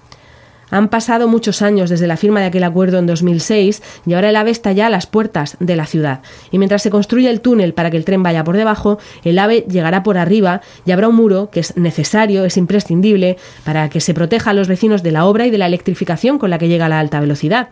Han 0.70 0.88
pasado 0.88 1.28
muchos 1.28 1.62
años 1.62 1.90
desde 1.90 2.06
la 2.06 2.16
firma 2.16 2.40
de 2.40 2.46
aquel 2.46 2.64
acuerdo 2.64 2.98
en 2.98 3.06
2006 3.06 3.82
y 4.06 4.14
ahora 4.14 4.30
el 4.30 4.36
AVE 4.36 4.50
está 4.50 4.72
ya 4.72 4.86
a 4.86 4.90
las 4.90 5.06
puertas 5.06 5.56
de 5.60 5.76
la 5.76 5.86
ciudad. 5.86 6.20
Y 6.50 6.58
mientras 6.58 6.82
se 6.82 6.90
construye 6.90 7.30
el 7.30 7.40
túnel 7.40 7.74
para 7.74 7.90
que 7.90 7.96
el 7.96 8.04
tren 8.04 8.22
vaya 8.22 8.44
por 8.44 8.56
debajo, 8.56 8.98
el 9.24 9.38
AVE 9.38 9.66
llegará 9.68 10.02
por 10.02 10.18
arriba 10.18 10.60
y 10.86 10.92
habrá 10.92 11.08
un 11.08 11.16
muro 11.16 11.50
que 11.50 11.60
es 11.60 11.76
necesario, 11.76 12.44
es 12.44 12.56
imprescindible 12.56 13.36
para 13.64 13.88
que 13.88 14.00
se 14.00 14.14
proteja 14.14 14.50
a 14.50 14.54
los 14.54 14.68
vecinos 14.68 15.02
de 15.02 15.12
la 15.12 15.24
obra 15.24 15.46
y 15.46 15.50
de 15.50 15.58
la 15.58 15.66
electrificación 15.66 16.38
con 16.38 16.50
la 16.50 16.58
que 16.58 16.68
llega 16.68 16.88
la 16.88 17.00
alta 17.00 17.20
velocidad 17.20 17.68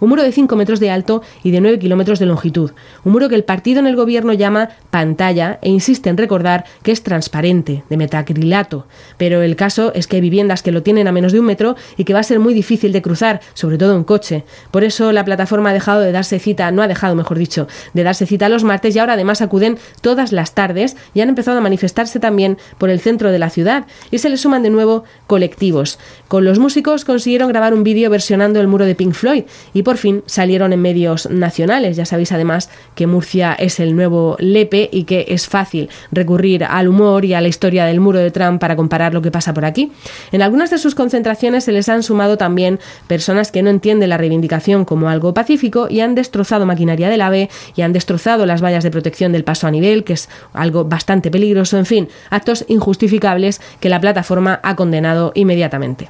un 0.00 0.08
muro 0.08 0.22
de 0.22 0.32
5 0.32 0.56
metros 0.56 0.80
de 0.80 0.90
alto 0.90 1.22
y 1.42 1.50
de 1.50 1.60
9 1.60 1.78
kilómetros 1.78 2.18
de 2.18 2.26
longitud, 2.26 2.72
un 3.04 3.12
muro 3.12 3.28
que 3.28 3.34
el 3.34 3.44
partido 3.44 3.80
en 3.80 3.86
el 3.86 3.96
gobierno 3.96 4.32
llama 4.32 4.70
pantalla 4.90 5.58
e 5.62 5.70
insiste 5.70 6.10
en 6.10 6.16
recordar 6.16 6.64
que 6.82 6.92
es 6.92 7.02
transparente, 7.02 7.84
de 7.88 7.96
metacrilato, 7.96 8.86
pero 9.16 9.42
el 9.42 9.56
caso 9.56 9.92
es 9.94 10.06
que 10.06 10.16
hay 10.16 10.22
viviendas 10.22 10.62
que 10.62 10.72
lo 10.72 10.82
tienen 10.82 11.08
a 11.08 11.12
menos 11.12 11.32
de 11.32 11.40
un 11.40 11.46
metro 11.46 11.76
y 11.96 12.04
que 12.04 12.14
va 12.14 12.20
a 12.20 12.24
ser 12.24 12.40
muy 12.40 12.54
difícil 12.54 12.92
de 12.92 13.02
cruzar, 13.02 13.40
sobre 13.54 13.78
todo 13.78 13.96
en 13.96 14.04
coche. 14.04 14.44
Por 14.70 14.84
eso 14.84 15.12
la 15.12 15.24
plataforma 15.24 15.70
ha 15.70 15.74
dejado 15.74 16.00
de 16.00 16.12
darse 16.12 16.38
cita, 16.38 16.70
no 16.70 16.82
ha 16.82 16.88
dejado, 16.88 17.14
mejor 17.14 17.38
dicho, 17.38 17.68
de 17.94 18.02
darse 18.02 18.26
cita 18.26 18.48
los 18.48 18.64
martes 18.64 18.96
y 18.96 18.98
ahora 18.98 19.14
además 19.14 19.42
acuden 19.42 19.78
todas 20.00 20.32
las 20.32 20.54
tardes 20.54 20.96
y 21.14 21.20
han 21.20 21.28
empezado 21.28 21.58
a 21.58 21.60
manifestarse 21.60 22.20
también 22.20 22.58
por 22.78 22.90
el 22.90 23.00
centro 23.00 23.30
de 23.30 23.38
la 23.38 23.50
ciudad 23.50 23.86
y 24.10 24.18
se 24.18 24.28
le 24.28 24.36
suman 24.36 24.62
de 24.62 24.70
nuevo 24.70 25.04
colectivos. 25.26 25.98
Con 26.30 26.44
los 26.44 26.60
músicos 26.60 27.04
consiguieron 27.04 27.48
grabar 27.48 27.74
un 27.74 27.82
vídeo 27.82 28.08
versionando 28.08 28.60
el 28.60 28.68
muro 28.68 28.84
de 28.84 28.94
Pink 28.94 29.14
Floyd 29.14 29.42
y 29.74 29.82
por 29.82 29.96
fin 29.96 30.22
salieron 30.26 30.72
en 30.72 30.80
medios 30.80 31.28
nacionales. 31.28 31.96
Ya 31.96 32.06
sabéis 32.06 32.30
además 32.30 32.70
que 32.94 33.08
Murcia 33.08 33.52
es 33.54 33.80
el 33.80 33.96
nuevo 33.96 34.36
Lepe 34.38 34.88
y 34.92 35.02
que 35.02 35.24
es 35.30 35.48
fácil 35.48 35.88
recurrir 36.12 36.62
al 36.62 36.86
humor 36.86 37.24
y 37.24 37.34
a 37.34 37.40
la 37.40 37.48
historia 37.48 37.84
del 37.84 37.98
muro 37.98 38.20
de 38.20 38.30
Trump 38.30 38.60
para 38.60 38.76
comparar 38.76 39.12
lo 39.12 39.22
que 39.22 39.32
pasa 39.32 39.52
por 39.52 39.64
aquí. 39.64 39.90
En 40.30 40.40
algunas 40.40 40.70
de 40.70 40.78
sus 40.78 40.94
concentraciones 40.94 41.64
se 41.64 41.72
les 41.72 41.88
han 41.88 42.04
sumado 42.04 42.38
también 42.38 42.78
personas 43.08 43.50
que 43.50 43.64
no 43.64 43.70
entienden 43.70 44.10
la 44.10 44.16
reivindicación 44.16 44.84
como 44.84 45.08
algo 45.08 45.34
pacífico 45.34 45.88
y 45.90 45.98
han 45.98 46.14
destrozado 46.14 46.64
maquinaria 46.64 47.08
del 47.08 47.22
AVE 47.22 47.50
y 47.74 47.82
han 47.82 47.92
destrozado 47.92 48.46
las 48.46 48.62
vallas 48.62 48.84
de 48.84 48.92
protección 48.92 49.32
del 49.32 49.42
paso 49.42 49.66
a 49.66 49.72
nivel, 49.72 50.04
que 50.04 50.12
es 50.12 50.28
algo 50.52 50.84
bastante 50.84 51.28
peligroso, 51.28 51.76
en 51.76 51.86
fin, 51.86 52.08
actos 52.30 52.64
injustificables 52.68 53.60
que 53.80 53.88
la 53.88 54.00
plataforma 54.00 54.60
ha 54.62 54.76
condenado 54.76 55.32
inmediatamente. 55.34 56.08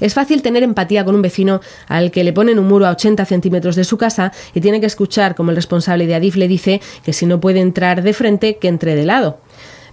Es 0.00 0.14
fácil 0.14 0.42
tener 0.42 0.62
empatía 0.62 1.04
con 1.04 1.14
un 1.14 1.22
vecino 1.22 1.60
al 1.88 2.10
que 2.10 2.24
le 2.24 2.32
ponen 2.32 2.58
un 2.58 2.68
muro 2.68 2.86
a 2.86 2.90
80 2.90 3.24
centímetros 3.24 3.76
de 3.76 3.84
su 3.84 3.96
casa 3.96 4.32
y 4.54 4.60
tiene 4.60 4.80
que 4.80 4.86
escuchar 4.86 5.34
como 5.34 5.50
el 5.50 5.56
responsable 5.56 6.06
de 6.06 6.14
Adif 6.14 6.36
le 6.36 6.48
dice 6.48 6.80
que 7.04 7.12
si 7.12 7.26
no 7.26 7.40
puede 7.40 7.60
entrar 7.60 8.02
de 8.02 8.12
frente, 8.12 8.56
que 8.56 8.68
entre 8.68 8.94
de 8.94 9.06
lado. 9.06 9.38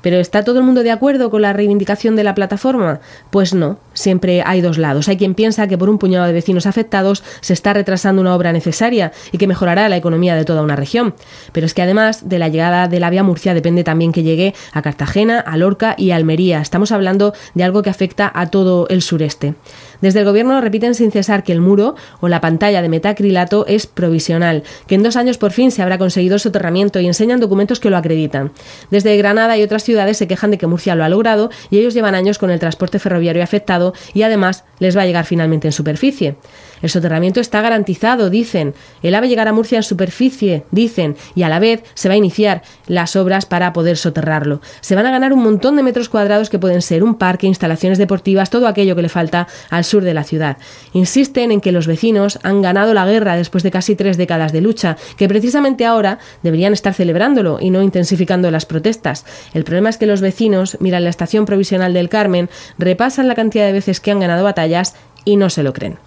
Pero 0.04 0.18
¿está 0.18 0.44
todo 0.44 0.60
el 0.60 0.66
mundo 0.66 0.84
de 0.84 0.92
acuerdo 0.92 1.32
con 1.32 1.42
la 1.42 1.54
reivindicación 1.54 2.18
de 2.18 2.26
la 2.26 2.36
plataforma? 2.36 3.00
Pues 3.32 3.54
no, 3.54 3.80
siempre 3.94 4.44
hay 4.46 4.60
dos 4.60 4.78
lados. 4.78 5.08
Hay 5.08 5.16
quien 5.16 5.34
piensa 5.34 5.68
que 5.68 5.78
por 5.78 5.90
un 5.90 5.98
puñado 5.98 6.28
de 6.28 6.34
vecinos 6.34 6.68
afectados 6.68 7.24
se 7.40 7.54
está 7.54 7.74
retrasando 7.74 8.22
una 8.22 8.36
obra 8.36 8.52
necesaria 8.52 9.14
y 9.32 9.38
que 9.38 9.48
mejorará 9.48 9.88
la 9.88 9.96
economía 9.96 10.36
de 10.36 10.44
toda 10.44 10.62
una 10.62 10.76
región. 10.76 11.16
Pero 11.54 11.66
es 11.66 11.74
que 11.74 11.82
además 11.82 12.28
de 12.28 12.38
la 12.38 12.50
llegada 12.50 12.90
de 12.90 13.00
la 13.00 13.10
vía 13.10 13.24
Murcia 13.24 13.54
depende 13.54 13.86
también 13.86 14.12
que 14.12 14.24
llegue 14.24 14.54
a 14.74 14.82
Cartagena, 14.82 15.40
a 15.40 15.56
Lorca 15.56 15.96
y 15.98 16.12
a 16.12 16.18
Almería. 16.18 16.60
Estamos 16.60 16.92
hablando 16.92 17.34
de 17.54 17.64
algo 17.64 17.82
que 17.82 17.90
afecta 17.90 18.30
a 18.36 18.48
todo 18.48 18.90
el 18.90 19.02
sureste. 19.02 19.56
Desde 20.04 20.20
el 20.20 20.26
gobierno 20.26 20.60
repiten 20.60 20.96
sin 20.96 21.14
cesar 21.14 21.46
que 21.46 21.54
el 21.54 21.62
muro 21.62 21.96
o 22.20 22.28
la 22.28 22.42
pantalla 22.42 22.82
de 22.82 22.90
metacrilato 22.90 23.66
es 23.70 23.88
provisional, 23.88 24.64
que 24.86 24.96
en 24.96 25.04
dos 25.04 25.16
años 25.16 25.38
por 25.38 25.54
fin 25.54 25.72
se 25.72 25.82
habrá 25.82 25.98
conseguido 25.98 26.38
soterramiento 26.40 27.00
y 27.00 27.08
enseñan 27.08 27.40
documentos 27.40 27.80
que 27.80 27.90
lo 27.90 27.96
acreditan. 27.96 28.52
Desde 28.92 29.16
Granada 29.16 29.58
y 29.58 29.64
otras 29.64 29.86
ciudades 29.86 30.18
se 30.18 30.28
quejan 30.28 30.52
de 30.52 30.58
que 30.58 30.68
Murcia 30.68 30.96
lo 30.96 31.06
ha 31.06 31.10
logrado 31.10 31.52
y 31.70 31.78
ellos 31.78 31.94
llevan 31.94 32.16
años 32.16 32.38
con 32.38 32.52
el 32.52 32.60
transporte 32.60 33.00
ferroviario 33.00 33.42
afectado 33.42 33.94
y 34.14 34.24
además 34.24 34.66
les 34.80 34.98
va 34.98 35.04
a 35.04 35.06
llegar 35.06 35.24
finalmente 35.24 35.70
en 35.70 35.72
superficie. 35.72 36.36
El 36.84 36.90
soterramiento 36.90 37.40
está 37.40 37.62
garantizado, 37.62 38.30
dicen. 38.30 38.76
El 39.02 39.16
AVE 39.16 39.30
llegará 39.30 39.52
a 39.52 39.54
Murcia 39.54 39.78
en 39.78 39.84
superficie, 39.84 40.66
dicen, 40.70 41.16
y 41.34 41.44
a 41.44 41.50
la 41.50 41.60
vez 41.60 41.82
se 41.94 42.10
va 42.10 42.14
a 42.14 42.18
iniciar 42.18 42.62
las 42.88 43.16
obras 43.16 43.46
para 43.46 43.72
poder 43.72 43.96
soterrarlo. 43.96 44.60
Se 44.82 44.94
van 44.94 45.06
a 45.06 45.12
ganar 45.12 45.32
un 45.32 45.42
montón 45.42 45.78
de 45.78 45.84
metros 45.84 46.10
cuadrados 46.10 46.50
que 46.50 46.60
pueden 46.60 46.82
ser 46.82 47.02
un 47.04 47.16
parque, 47.16 47.48
instalaciones 47.48 47.98
deportivas, 47.98 48.50
todo 48.50 48.68
aquello 48.68 48.98
que 48.98 49.02
le 49.02 49.08
falta 49.08 49.48
al 49.70 49.86
sur 49.86 50.04
de 50.04 50.14
la 50.14 50.26
ciudad. 50.26 50.58
Insisten 50.92 51.54
en 51.54 51.62
que 51.62 51.72
los 51.72 51.88
vecinos 51.88 52.38
han 52.44 52.62
ganado 52.62 52.94
la 52.94 53.06
guerra 53.06 53.38
después 53.38 53.64
de 53.64 53.72
casi 53.72 53.96
tres 53.96 54.18
décadas 54.18 54.52
de 54.52 54.60
lucha, 54.60 54.98
que 55.16 55.30
precisamente 55.30 55.86
ahora 55.86 56.20
deberían 56.42 56.74
estar 56.74 56.94
celebrándolo 56.94 57.60
y 57.62 57.70
no 57.70 57.82
intensificando 57.82 58.52
las 58.52 58.66
protestas. 58.66 59.26
El 59.54 59.64
problema 59.64 59.90
es 59.90 59.98
que 59.98 60.06
los 60.06 60.20
vecinos 60.20 60.76
miran 60.82 61.06
la 61.06 61.12
estación 61.12 61.46
provisional 61.46 61.94
del 61.94 62.10
Carmen, 62.10 62.50
repasan 62.78 63.30
la 63.30 63.36
cantidad 63.36 63.68
de 63.68 63.72
veces 63.72 64.02
que 64.02 64.12
han 64.12 64.20
ganado 64.20 64.44
batallas 64.44 64.96
y 65.24 65.38
no 65.38 65.50
se 65.50 65.64
lo 65.64 65.72
creen. 65.72 65.98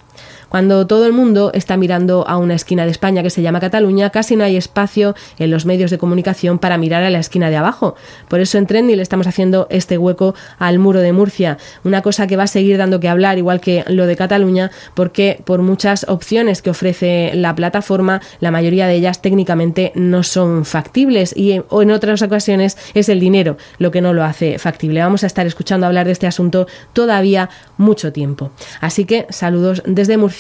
Cuando 0.49 0.87
todo 0.87 1.07
el 1.07 1.13
mundo 1.13 1.51
está 1.55 1.77
mirando 1.77 2.27
a 2.29 2.37
una 2.37 2.55
esquina 2.55 2.85
de 2.85 2.91
España 2.91 3.23
que 3.23 3.31
se 3.31 3.43
llama 3.43 3.61
Cataluña, 3.61 4.11
casi 4.11 4.37
no 4.37 4.45
hay 4.45 4.57
espacio 4.57 5.15
en 5.39 5.51
los 5.51 5.67
medios 5.67 5.91
de 5.91 5.99
comunicación 5.99 6.59
para 6.59 6.79
mirar 6.79 7.03
a 7.03 7.11
la 7.11 7.19
esquina 7.19 7.51
de 7.51 7.57
abajo. 7.57 7.97
Por 8.29 8.41
eso 8.41 8.57
en 8.57 8.67
Trendy 8.67 8.95
le 8.95 9.03
estamos 9.03 9.27
haciendo 9.27 9.67
este 9.71 9.99
hueco 9.99 10.35
al 10.59 10.79
muro 10.79 11.01
de 11.01 11.13
Murcia, 11.13 11.59
una 11.85 12.01
cosa 12.03 12.27
que 12.27 12.37
va 12.37 12.45
a 12.45 12.49
seguir 12.49 12.79
dando 12.79 13.01
que 13.01 13.09
hablar, 13.09 13.39
igual 13.39 13.61
que 13.61 13.85
lo 13.89 14.07
de 14.07 14.17
Cataluña, 14.17 14.71
porque 14.95 15.41
por 15.45 15.63
muchas 15.63 16.07
opciones 16.09 16.63
que 16.63 16.71
ofrece 16.71 17.33
la 17.35 17.55
plataforma, 17.55 18.21
la 18.41 18.51
mayoría 18.53 18.87
de 18.87 18.95
ellas 18.95 19.21
técnicamente 19.23 19.93
no 19.95 20.23
son 20.23 20.65
factibles 20.65 21.37
y 21.37 21.61
o 21.69 21.83
en 21.83 21.91
otras 21.91 22.23
ocasiones 22.23 22.77
es 22.95 23.09
el 23.09 23.19
dinero 23.19 23.57
lo 23.79 23.91
que 23.91 24.01
no 24.01 24.13
lo 24.13 24.23
hace 24.23 24.59
factible. 24.59 25.01
Vamos 25.01 25.25
a 25.25 25.27
estar 25.27 25.47
escuchando 25.47 25.87
hablar 25.87 26.07
de 26.07 26.13
este 26.13 26.27
asunto 26.27 26.67
todavía 26.93 27.51
mucho 27.79 28.13
tiempo. 28.13 28.53
Así 28.81 29.05
que 29.05 29.27
saludos 29.31 29.83
desde 29.87 30.17
Murcia 30.17 30.36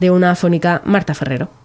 de 0.00 0.10
una 0.10 0.32
afónica 0.32 0.82
Marta 0.84 1.14
Ferrero. 1.14 1.64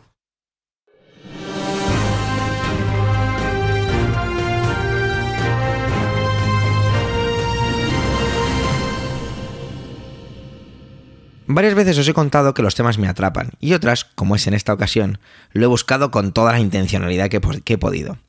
Varias 11.51 11.73
veces 11.73 11.97
os 11.97 12.07
he 12.07 12.13
contado 12.13 12.53
que 12.53 12.61
los 12.61 12.75
temas 12.75 12.99
me 12.99 13.07
atrapan 13.07 13.49
y 13.59 13.73
otras, 13.73 14.05
como 14.05 14.35
es 14.35 14.45
en 14.45 14.53
esta 14.53 14.71
ocasión, 14.71 15.17
lo 15.51 15.63
he 15.63 15.67
buscado 15.67 16.11
con 16.11 16.31
toda 16.31 16.51
la 16.51 16.59
intencionalidad 16.59 17.27
que, 17.27 17.73
he 17.73 17.77
podido. 17.79 18.19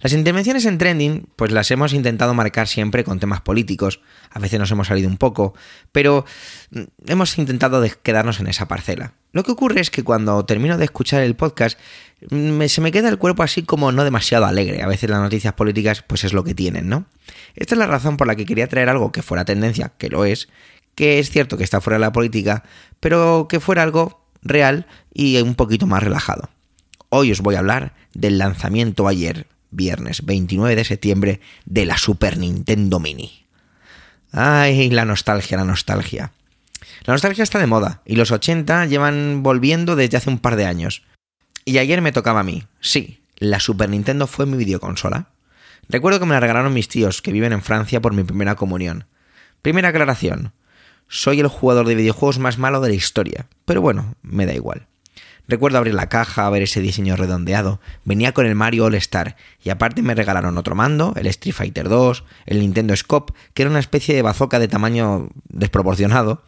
Las 0.00 0.12
intervenciones 0.12 0.64
en 0.64 0.78
trending, 0.78 1.28
pues 1.36 1.50
las 1.50 1.70
hemos 1.70 1.92
intentado 1.92 2.34
marcar 2.34 2.68
siempre 2.68 3.04
con 3.04 3.18
temas 3.18 3.40
políticos, 3.40 4.00
a 4.30 4.38
veces 4.38 4.58
nos 4.58 4.70
hemos 4.70 4.86
salido 4.86 5.08
un 5.08 5.16
poco, 5.16 5.54
pero 5.92 6.24
mm, 6.70 6.82
hemos 7.06 7.36
intentado 7.38 7.84
quedarnos 8.02 8.40
en 8.40 8.46
esa 8.46 8.68
parcela. 8.68 9.14
Lo 9.32 9.42
que 9.42 9.52
ocurre 9.52 9.80
es 9.80 9.90
que 9.90 10.04
cuando 10.04 10.44
termino 10.44 10.78
de 10.78 10.84
escuchar 10.84 11.22
el 11.22 11.34
podcast, 11.36 11.78
mm, 12.30 12.62
se 12.66 12.80
me 12.80 12.92
queda 12.92 13.08
el 13.08 13.18
cuerpo 13.18 13.42
así 13.42 13.62
como 13.62 13.92
no 13.92 14.04
demasiado 14.04 14.46
alegre. 14.46 14.82
A 14.82 14.86
veces 14.86 15.10
las 15.10 15.20
noticias 15.20 15.54
políticas, 15.54 16.02
pues 16.02 16.24
es 16.24 16.32
lo 16.32 16.44
que 16.44 16.54
tienen, 16.54 16.88
¿no? 16.88 17.06
Esta 17.54 17.74
es 17.74 17.78
la 17.78 17.86
razón 17.86 18.16
por 18.16 18.26
la 18.26 18.36
que 18.36 18.46
quería 18.46 18.68
traer 18.68 18.88
algo 18.88 19.12
que 19.12 19.22
fuera 19.22 19.44
tendencia, 19.44 19.92
que 19.98 20.08
lo 20.08 20.24
es, 20.24 20.48
que 20.94 21.18
es 21.18 21.30
cierto 21.30 21.56
que 21.56 21.64
está 21.64 21.80
fuera 21.80 21.96
de 21.96 22.00
la 22.00 22.12
política, 22.12 22.64
pero 23.00 23.46
que 23.48 23.60
fuera 23.60 23.82
algo 23.82 24.24
real 24.42 24.86
y 25.12 25.40
un 25.40 25.54
poquito 25.54 25.86
más 25.86 26.02
relajado. 26.02 26.50
Hoy 27.10 27.32
os 27.32 27.40
voy 27.40 27.54
a 27.54 27.60
hablar 27.60 27.94
del 28.14 28.38
lanzamiento 28.38 29.08
ayer 29.08 29.46
viernes 29.70 30.24
29 30.24 30.76
de 30.76 30.84
septiembre 30.84 31.40
de 31.66 31.86
la 31.86 31.98
Super 31.98 32.38
Nintendo 32.38 33.00
Mini. 33.00 33.46
Ay, 34.32 34.90
la 34.90 35.04
nostalgia, 35.04 35.56
la 35.56 35.64
nostalgia. 35.64 36.32
La 37.04 37.14
nostalgia 37.14 37.44
está 37.44 37.58
de 37.58 37.66
moda 37.66 38.02
y 38.04 38.16
los 38.16 38.30
80 38.30 38.86
llevan 38.86 39.42
volviendo 39.42 39.96
desde 39.96 40.16
hace 40.16 40.30
un 40.30 40.38
par 40.38 40.56
de 40.56 40.66
años. 40.66 41.02
Y 41.64 41.78
ayer 41.78 42.02
me 42.02 42.12
tocaba 42.12 42.40
a 42.40 42.44
mí. 42.44 42.64
Sí, 42.80 43.22
la 43.36 43.60
Super 43.60 43.88
Nintendo 43.88 44.26
fue 44.26 44.46
mi 44.46 44.56
videoconsola. 44.56 45.30
Recuerdo 45.88 46.20
que 46.20 46.26
me 46.26 46.34
la 46.34 46.40
regalaron 46.40 46.74
mis 46.74 46.88
tíos 46.88 47.22
que 47.22 47.32
viven 47.32 47.52
en 47.52 47.62
Francia 47.62 48.00
por 48.00 48.12
mi 48.12 48.24
primera 48.24 48.56
comunión. 48.56 49.06
Primera 49.62 49.88
aclaración. 49.88 50.52
Soy 51.08 51.40
el 51.40 51.48
jugador 51.48 51.86
de 51.86 51.94
videojuegos 51.94 52.38
más 52.38 52.58
malo 52.58 52.80
de 52.80 52.90
la 52.90 52.94
historia, 52.94 53.46
pero 53.64 53.80
bueno, 53.80 54.14
me 54.22 54.44
da 54.44 54.52
igual. 54.52 54.86
Recuerdo 55.48 55.78
abrir 55.78 55.94
la 55.94 56.10
caja, 56.10 56.48
ver 56.50 56.62
ese 56.62 56.82
diseño 56.82 57.16
redondeado. 57.16 57.80
Venía 58.04 58.32
con 58.34 58.44
el 58.44 58.54
Mario 58.54 58.84
All 58.84 58.94
Star 58.96 59.36
y 59.64 59.70
aparte 59.70 60.02
me 60.02 60.14
regalaron 60.14 60.58
otro 60.58 60.74
mando, 60.74 61.14
el 61.16 61.26
Street 61.26 61.54
Fighter 61.54 61.88
2, 61.88 62.24
el 62.44 62.60
Nintendo 62.60 62.94
Scope, 62.94 63.32
que 63.54 63.62
era 63.62 63.70
una 63.70 63.80
especie 63.80 64.14
de 64.14 64.20
bazooka 64.20 64.58
de 64.58 64.68
tamaño 64.68 65.30
desproporcionado, 65.48 66.42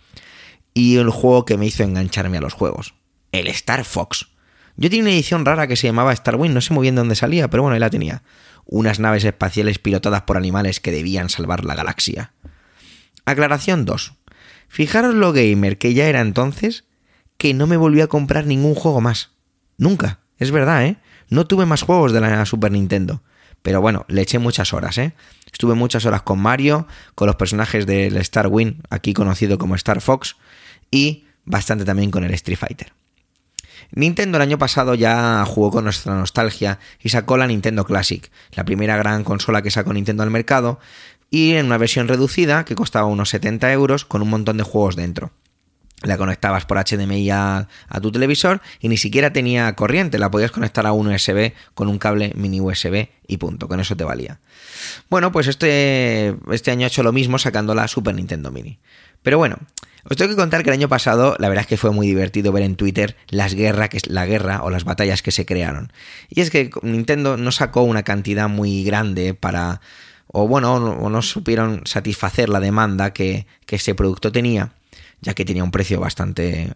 y 0.75 0.99
el 0.99 1.09
juego 1.09 1.47
que 1.47 1.57
me 1.57 1.67
hizo 1.67 1.83
engancharme 1.83 2.37
a 2.37 2.43
los 2.43 2.53
juegos, 2.53 2.95
el 3.33 3.49
Star 3.49 3.87
Fox. 3.87 4.29
Yo 4.77 4.91
tenía 4.91 5.05
una 5.05 5.13
edición 5.13 5.47
rara 5.47 5.67
que 5.67 5.77
se 5.77 5.87
llamaba 5.87 6.13
Star 6.13 6.37
Wing, 6.37 6.53
no 6.53 6.61
sé 6.61 6.75
muy 6.75 6.83
bien 6.83 6.95
dónde 6.95 7.15
salía, 7.15 7.49
pero 7.49 7.63
bueno, 7.63 7.75
ahí 7.75 7.81
la 7.81 7.91
tenía. 7.91 8.23
Unas 8.67 9.01
naves 9.01 9.25
espaciales 9.25 9.79
pilotadas 9.79 10.23
por 10.23 10.37
animales 10.37 10.79
que 10.79 10.93
debían 10.93 11.31
salvar 11.31 11.65
la 11.65 11.75
galaxia. 11.75 12.33
Aclaración 13.25 13.87
2. 13.87 14.13
Fijaros 14.69 15.15
lo 15.15 15.33
gamer 15.33 15.79
que 15.79 15.95
ya 15.95 16.07
era 16.07 16.21
entonces 16.21 16.85
que 17.41 17.55
no 17.55 17.67
me 17.67 17.79
volví 17.79 18.03
a 18.03 18.07
comprar 18.07 18.45
ningún 18.45 18.75
juego 18.75 19.01
más. 19.01 19.31
Nunca, 19.79 20.19
es 20.37 20.51
verdad, 20.51 20.85
¿eh? 20.85 20.99
No 21.31 21.47
tuve 21.47 21.65
más 21.65 21.81
juegos 21.81 22.13
de 22.13 22.21
la 22.21 22.45
Super 22.45 22.71
Nintendo. 22.71 23.23
Pero 23.63 23.81
bueno, 23.81 24.05
le 24.09 24.21
eché 24.21 24.39
muchas 24.39 24.75
horas, 24.75 24.99
¿eh? 24.99 25.15
Estuve 25.51 25.75
muchas 25.75 26.05
horas 26.05 26.21
con 26.21 26.39
Mario, 26.39 26.87
con 27.15 27.29
los 27.29 27.37
personajes 27.37 27.87
del 27.87 28.19
Star 28.19 28.49
Wing, 28.49 28.83
aquí 28.91 29.15
conocido 29.15 29.57
como 29.57 29.75
Star 29.75 30.03
Fox, 30.03 30.37
y 30.91 31.25
bastante 31.47 31.87
también 31.87 32.11
con 32.11 32.25
el 32.25 32.35
Street 32.35 32.59
Fighter. 32.59 32.93
Nintendo 33.91 34.37
el 34.37 34.43
año 34.43 34.59
pasado 34.59 34.95
ya 34.95 35.43
jugó 35.47 35.71
con 35.71 35.85
nuestra 35.85 36.15
nostalgia 36.15 36.79
y 37.03 37.09
sacó 37.09 37.39
la 37.39 37.47
Nintendo 37.47 37.87
Classic, 37.87 38.31
la 38.53 38.67
primera 38.67 38.99
gran 38.99 39.25
consola 39.25 39.63
que 39.63 39.71
sacó 39.71 39.95
Nintendo 39.95 40.25
al 40.25 40.31
mercado, 40.31 40.79
y 41.31 41.53
en 41.53 41.65
una 41.65 41.79
versión 41.79 42.07
reducida 42.07 42.67
que 42.67 42.75
costaba 42.75 43.07
unos 43.07 43.31
70 43.31 43.73
euros 43.73 44.05
con 44.05 44.21
un 44.21 44.29
montón 44.29 44.59
de 44.59 44.63
juegos 44.63 44.95
dentro 44.95 45.33
la 46.03 46.17
conectabas 46.17 46.65
por 46.65 46.79
HDMI 46.79 47.31
a, 47.31 47.69
tu 48.01 48.11
televisor 48.11 48.61
y 48.81 48.89
ni 48.89 48.97
siquiera 48.97 49.33
tenía 49.33 49.75
corriente, 49.75 50.19
la 50.19 50.31
podías 50.31 50.51
conectar 50.51 50.87
a 50.87 50.93
un 50.93 51.09
USB 51.09 51.53
con 51.75 51.89
un 51.89 51.99
cable 51.99 52.33
mini 52.35 52.61
USB 52.61 53.09
y 53.27 53.37
punto, 53.37 53.69
con 53.69 53.81
eso 53.81 53.97
te 53.97 54.05
valía. 54.05 54.41
Bueno, 55.09 55.31
pues 55.33 55.47
este, 55.47 56.37
este 56.51 56.71
año 56.71 56.85
ha 56.85 56.89
hecho 56.89 57.03
lo 57.03 57.13
mismo 57.13 57.39
sacando 57.39 57.75
la 57.75 57.87
Super 57.89 58.15
Nintendo 58.15 58.51
Mini. 58.51 58.79
Pero 59.23 59.37
bueno, 59.37 59.59
os 60.05 60.17
tengo 60.17 60.31
que 60.31 60.37
contar 60.37 60.63
que 60.63 60.71
el 60.71 60.75
año 60.75 60.89
pasado 60.89 61.37
la 61.39 61.49
verdad 61.49 61.63
es 61.63 61.69
que 61.69 61.77
fue 61.77 61.91
muy 61.91 62.07
divertido 62.07 62.53
ver 62.53 62.63
en 62.63 62.77
Twitter 62.77 63.17
las 63.29 63.55
guerras, 63.55 63.91
que 63.91 64.01
la 64.07 64.25
guerra 64.25 64.63
o 64.63 64.71
las 64.71 64.85
batallas 64.85 65.21
que 65.23 65.31
se 65.31 65.45
crearon. 65.45 65.93
Y 66.31 66.41
es 66.41 66.51
que 66.51 66.71
Nintendo 66.83 67.37
no 67.37 67.53
sacó 67.53 67.83
una 67.83 68.03
cantidad 68.03 68.49
muy 68.49 68.83
grande 68.85 69.35
para... 69.35 69.83
o 70.29 70.49
bueno, 70.49 70.75
o 70.75 71.11
no 71.11 71.21
supieron 71.21 71.83
satisfacer 71.85 72.49
la 72.49 72.61
demanda 72.61 73.13
que, 73.13 73.47
que 73.67 73.77
ese 73.77 73.95
producto 73.95 74.33
tenía 74.33 74.73
ya 75.21 75.35
que 75.35 75.45
tenía 75.45 75.65
un 75.65 75.71
precio 75.71 76.01
bastante 76.01 76.73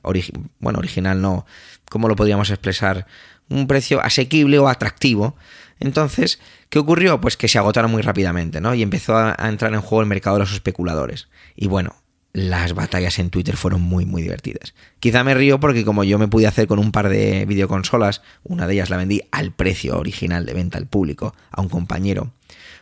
bueno, 0.61 0.79
original, 0.79 1.21
no, 1.21 1.47
¿cómo 1.89 2.09
lo 2.09 2.17
podríamos 2.17 2.51
expresar? 2.51 3.07
Un 3.49 3.67
precio 3.67 4.01
asequible 4.03 4.59
o 4.59 4.69
atractivo. 4.69 5.37
Entonces, 5.81 6.39
¿qué 6.69 6.79
ocurrió? 6.79 7.21
Pues 7.21 7.37
que 7.37 7.49
se 7.49 7.59
agotaron 7.59 7.91
muy 7.91 8.03
rápidamente, 8.03 8.61
¿no? 8.61 8.75
Y 8.75 8.83
empezó 8.83 9.17
a, 9.17 9.37
entrar 9.49 9.73
en 9.75 9.81
juego 9.81 10.03
el 10.03 10.09
mercado 10.09 10.37
de 10.37 10.41
los 10.41 10.53
especuladores. 10.53 11.29
Y 11.57 11.67
bueno, 11.67 11.95
las 12.33 12.75
batallas 12.75 13.19
en 13.19 13.31
Twitter 13.31 13.57
fueron 13.57 13.83
muy 13.83 14.07
muy 14.07 14.23
divertidas. 14.23 14.75
Quizá 14.99 15.25
me 15.25 15.35
río 15.35 15.61
porque 15.61 15.85
como 15.85 16.05
yo 16.05 16.19
me 16.19 16.29
pude 16.29 16.47
hacer 16.47 16.67
con 16.67 16.79
un 16.79 16.93
par 16.93 17.09
de 17.09 17.45
videoconsolas, 17.47 18.23
una 18.43 18.67
de 18.67 18.75
ellas 18.75 18.91
la 18.91 18.97
vendí 18.97 19.23
al 19.31 19.53
precio 19.53 19.99
original 19.99 20.47
de 20.47 20.55
venta 20.55 20.79
al 20.79 20.87
público, 20.87 21.35
a 21.51 21.61
un 21.61 21.69
compañero, 21.69 22.33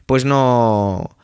pues 0.07 0.25
no 0.25 1.17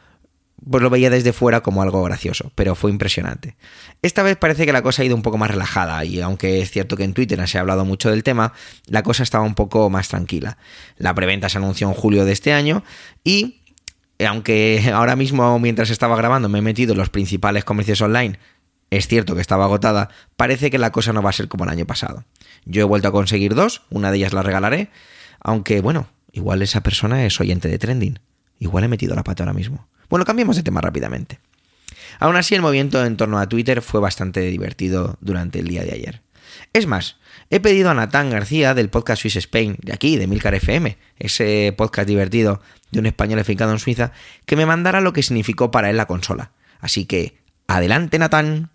pues 0.65 0.83
lo 0.83 0.91
veía 0.91 1.11
desde 1.11 1.33
fuera 1.33 1.61
como 1.61 1.83
algo 1.83 2.03
gracioso, 2.03 2.53
pero 2.55 2.75
fue 2.75 2.91
impresionante. 2.91 3.57
Esta 4.03 4.23
vez 4.23 4.37
parece 4.37 4.67
que 4.67 4.73
la 4.73 4.83
cosa 4.83 5.03
ha 5.03 5.05
ido 5.05 5.17
un 5.17 5.23
poco 5.23 5.39
más 5.39 5.51
relajada 5.51 6.05
y 6.05 6.21
aunque 6.21 6.61
es 6.61 6.71
cierto 6.71 6.97
que 6.97 7.05
en 7.05 7.15
Twitter 7.15 7.47
se 7.49 7.59
ha 7.59 7.61
hablado 7.61 7.85
mucho 7.85 8.11
del 8.11 8.23
tema, 8.23 8.53
la 8.87 9.03
cosa 9.03 9.23
estaba 9.23 9.45
un 9.45 9.55
poco 9.55 9.89
más 9.91 10.09
tranquila. 10.09 10.59
La 10.97 11.15
preventa 11.15 11.49
se 11.49 11.59
anunció 11.59 11.89
en 11.89 11.95
julio 11.95 12.25
de 12.25 12.33
este 12.33 12.53
año 12.53 12.83
y 13.25 13.61
aunque 14.27 14.91
ahora 14.95 15.17
mismo 15.17 15.59
mientras 15.59 15.91
estaba 15.91 16.17
grabando 16.17 16.49
me 16.49 16.59
he 16.59 16.63
metido 16.63 16.93
en 16.93 16.99
los 16.99 17.11
principales 17.11 17.65
comercios 17.65 18.01
online, 18.01 18.39
es 18.91 19.07
cierto 19.07 19.35
que 19.35 19.41
estaba 19.41 19.65
agotada, 19.65 20.09
parece 20.37 20.71
que 20.71 20.79
la 20.79 20.93
cosa 20.93 21.13
no 21.13 21.23
va 21.23 21.31
a 21.31 21.35
ser 21.35 21.49
como 21.49 21.65
el 21.65 21.71
año 21.71 21.87
pasado. 21.87 22.25
Yo 22.65 22.83
he 22.83 22.85
vuelto 22.85 23.09
a 23.09 23.13
conseguir 23.13 23.55
dos, 23.55 23.83
una 23.91 24.11
de 24.11 24.19
ellas 24.19 24.33
la 24.33 24.43
regalaré, 24.43 24.91
aunque 25.41 25.81
bueno, 25.81 26.09
igual 26.33 26.63
esa 26.63 26.83
persona 26.83 27.25
es 27.25 27.39
oyente 27.41 27.69
de 27.69 27.79
trending. 27.79 28.19
Igual 28.59 28.85
he 28.85 28.89
metido 28.89 29.15
la 29.15 29.25
pata 29.25 29.43
ahora 29.43 29.53
mismo. 29.53 29.89
Bueno, 30.09 30.25
cambiemos 30.25 30.57
de 30.57 30.63
tema 30.63 30.81
rápidamente. 30.81 31.41
Aún 32.19 32.37
así, 32.37 32.55
el 32.55 32.63
movimiento 32.63 33.05
en 33.05 33.17
torno 33.17 33.39
a 33.39 33.49
Twitter 33.49 33.83
fue 33.83 34.01
bastante 34.01 34.41
divertido 34.41 35.17
durante 35.21 35.61
el 35.61 35.69
día 35.69 35.85
de 35.85 35.93
ayer. 35.93 36.23
Es 36.73 36.87
más, 36.87 37.17
he 37.51 37.61
pedido 37.61 37.91
a 37.91 37.95
Natán 37.95 38.31
García 38.31 38.75
del 38.75 38.91
podcast 38.91 39.23
Swiss 39.23 39.37
Spain, 39.37 39.77
de 39.83 39.93
aquí, 39.93 40.17
de 40.17 40.27
Milcar 40.27 40.55
FM, 40.55 40.99
ese 41.19 41.75
podcast 41.77 42.09
divertido 42.09 42.61
de 42.91 43.01
un 43.01 43.07
español 43.07 43.39
afincado 43.39 43.73
en 43.73 43.79
Suiza, 43.79 44.13
que 44.47 44.57
me 44.57 44.67
mandara 44.67 45.01
lo 45.01 45.13
que 45.13 45.23
significó 45.23 45.71
para 45.71 45.91
él 45.91 45.97
la 45.97 46.07
consola. 46.07 46.53
Así 46.81 47.05
que, 47.07 47.39
adelante 47.67 48.19
Natán. 48.19 48.71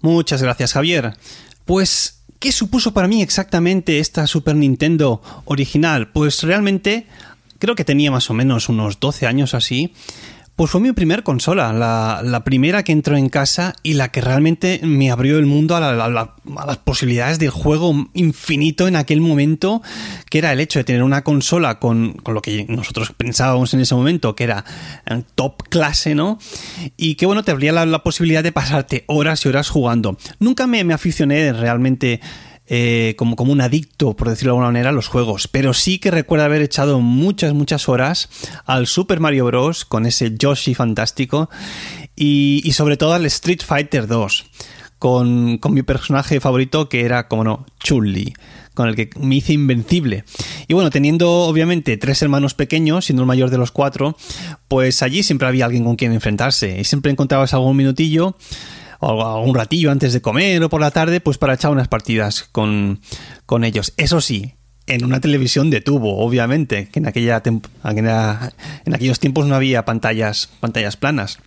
Muchas 0.00 0.42
gracias 0.42 0.74
Javier. 0.74 1.16
Pues, 1.64 2.24
¿qué 2.38 2.52
supuso 2.52 2.92
para 2.92 3.08
mí 3.08 3.22
exactamente 3.22 4.00
esta 4.00 4.26
Super 4.26 4.54
Nintendo 4.54 5.22
original? 5.46 6.10
Pues 6.12 6.42
realmente 6.42 7.06
creo 7.58 7.74
que 7.74 7.84
tenía 7.84 8.10
más 8.10 8.30
o 8.30 8.34
menos 8.34 8.68
unos 8.68 9.00
12 9.00 9.26
años 9.26 9.54
así 9.54 9.92
pues 10.56 10.70
fue 10.70 10.80
mi 10.80 10.92
primer 10.92 11.24
consola, 11.24 11.72
la, 11.72 12.44
primera 12.44 12.84
que 12.84 12.92
entró 12.92 13.16
en 13.16 13.28
casa 13.28 13.74
y 13.82 13.94
la 13.94 14.12
que 14.12 14.20
realmente 14.20 14.78
me 14.84 15.10
abrió 15.10 15.38
el 15.38 15.46
mundo 15.46 15.74
a, 15.74 15.92
las 15.92 16.76
posibilidades 16.78 17.40
del 17.40 17.50
juego 17.50 18.08
infinito 18.14 18.86
en 18.86 18.94
aquel 18.94 19.20
momento, 19.20 19.82
que 20.30 20.38
era 20.38 20.52
el 20.52 20.60
hecho 20.60 20.78
de 20.78 20.84
tener 20.84 21.02
una 21.02 21.24
consola 21.24 21.80
con, 21.80 22.12
con 22.12 22.34
lo 22.34 22.42
que 22.42 22.66
nosotros 22.68 23.12
pensábamos 23.16 23.74
en 23.74 23.80
ese 23.80 23.96
momento, 23.96 24.36
que 24.36 24.44
era 24.44 24.64
eh, 25.06 25.24
top 25.34 25.64
clase, 25.68 26.14
¿no? 26.14 26.38
Y 26.96 27.16
que 27.16 27.26
bueno, 27.26 27.42
te 27.42 27.50
abría 27.50 27.72
la, 27.72 28.04
posibilidad 28.04 28.44
de 28.44 28.52
pasarte 28.52 29.04
horas 29.08 29.44
y 29.44 29.48
horas 29.48 29.70
jugando. 29.70 30.16
Nunca 30.38 30.68
me, 30.68 30.84
me 30.84 30.94
aficioné 30.94 31.52
realmente 31.52 32.20
eh, 32.66 33.14
como, 33.18 33.36
como 33.36 33.52
un 33.52 33.60
adicto, 33.60 34.16
por 34.16 34.30
decirlo 34.30 34.52
de 34.52 34.56
alguna 34.56 34.68
manera, 34.68 34.88
a 34.88 34.92
los 34.92 35.08
juegos. 35.08 35.48
Pero 35.48 35.74
sí 35.74 35.98
que 35.98 36.10
recuerdo 36.10 36.46
haber 36.46 36.62
echado 36.62 37.00
muchas, 37.00 37.52
muchas 37.52 37.88
horas 37.88 38.28
al 38.64 38.86
Super 38.86 39.20
Mario 39.20 39.44
Bros. 39.46 39.84
con 39.84 40.06
ese 40.06 40.34
Yoshi 40.36 40.74
fantástico 40.74 41.50
y, 42.16 42.70
sobre 42.72 42.96
todo 42.96 43.12
al 43.12 43.26
Street 43.26 43.60
Fighter 43.64 44.06
2. 44.06 44.44
Con, 44.98 45.60
mi 45.70 45.82
personaje 45.82 46.40
favorito 46.40 46.88
que 46.88 47.04
era, 47.04 47.28
como 47.28 47.44
no, 47.44 47.66
Chun-Li, 47.80 48.32
con 48.72 48.88
el 48.88 48.96
que 48.96 49.10
me 49.18 49.34
hice 49.34 49.52
invencible. 49.52 50.24
Y 50.66 50.72
bueno, 50.72 50.88
teniendo 50.88 51.30
obviamente 51.30 51.98
tres 51.98 52.22
hermanos 52.22 52.54
pequeños, 52.54 53.04
siendo 53.04 53.22
el 53.22 53.26
mayor 53.26 53.50
de 53.50 53.58
los 53.58 53.70
cuatro, 53.70 54.16
pues 54.68 55.02
allí 55.02 55.22
siempre 55.22 55.46
había 55.46 55.66
alguien 55.66 55.84
con 55.84 55.96
quien 55.96 56.14
enfrentarse. 56.14 56.80
Y 56.80 56.84
siempre 56.84 57.12
encontrabas 57.12 57.52
algún 57.52 57.76
minutillo 57.76 58.36
o 59.06 59.42
un 59.42 59.54
ratillo 59.54 59.90
antes 59.90 60.12
de 60.12 60.20
comer 60.20 60.62
o 60.62 60.68
por 60.68 60.80
la 60.80 60.90
tarde, 60.90 61.20
pues 61.20 61.38
para 61.38 61.54
echar 61.54 61.70
unas 61.70 61.88
partidas 61.88 62.48
con, 62.52 63.00
con 63.46 63.64
ellos. 63.64 63.92
Eso 63.96 64.20
sí, 64.20 64.54
en 64.86 65.04
una 65.04 65.20
televisión 65.20 65.70
de 65.70 65.80
tubo, 65.80 66.18
obviamente, 66.18 66.88
que 66.88 66.98
en, 67.00 67.06
aquella 67.06 67.42
en 67.44 68.94
aquellos 68.94 69.20
tiempos 69.20 69.46
no 69.46 69.54
había 69.54 69.84
pantallas, 69.84 70.50
pantallas 70.60 70.96
planas. 70.96 71.38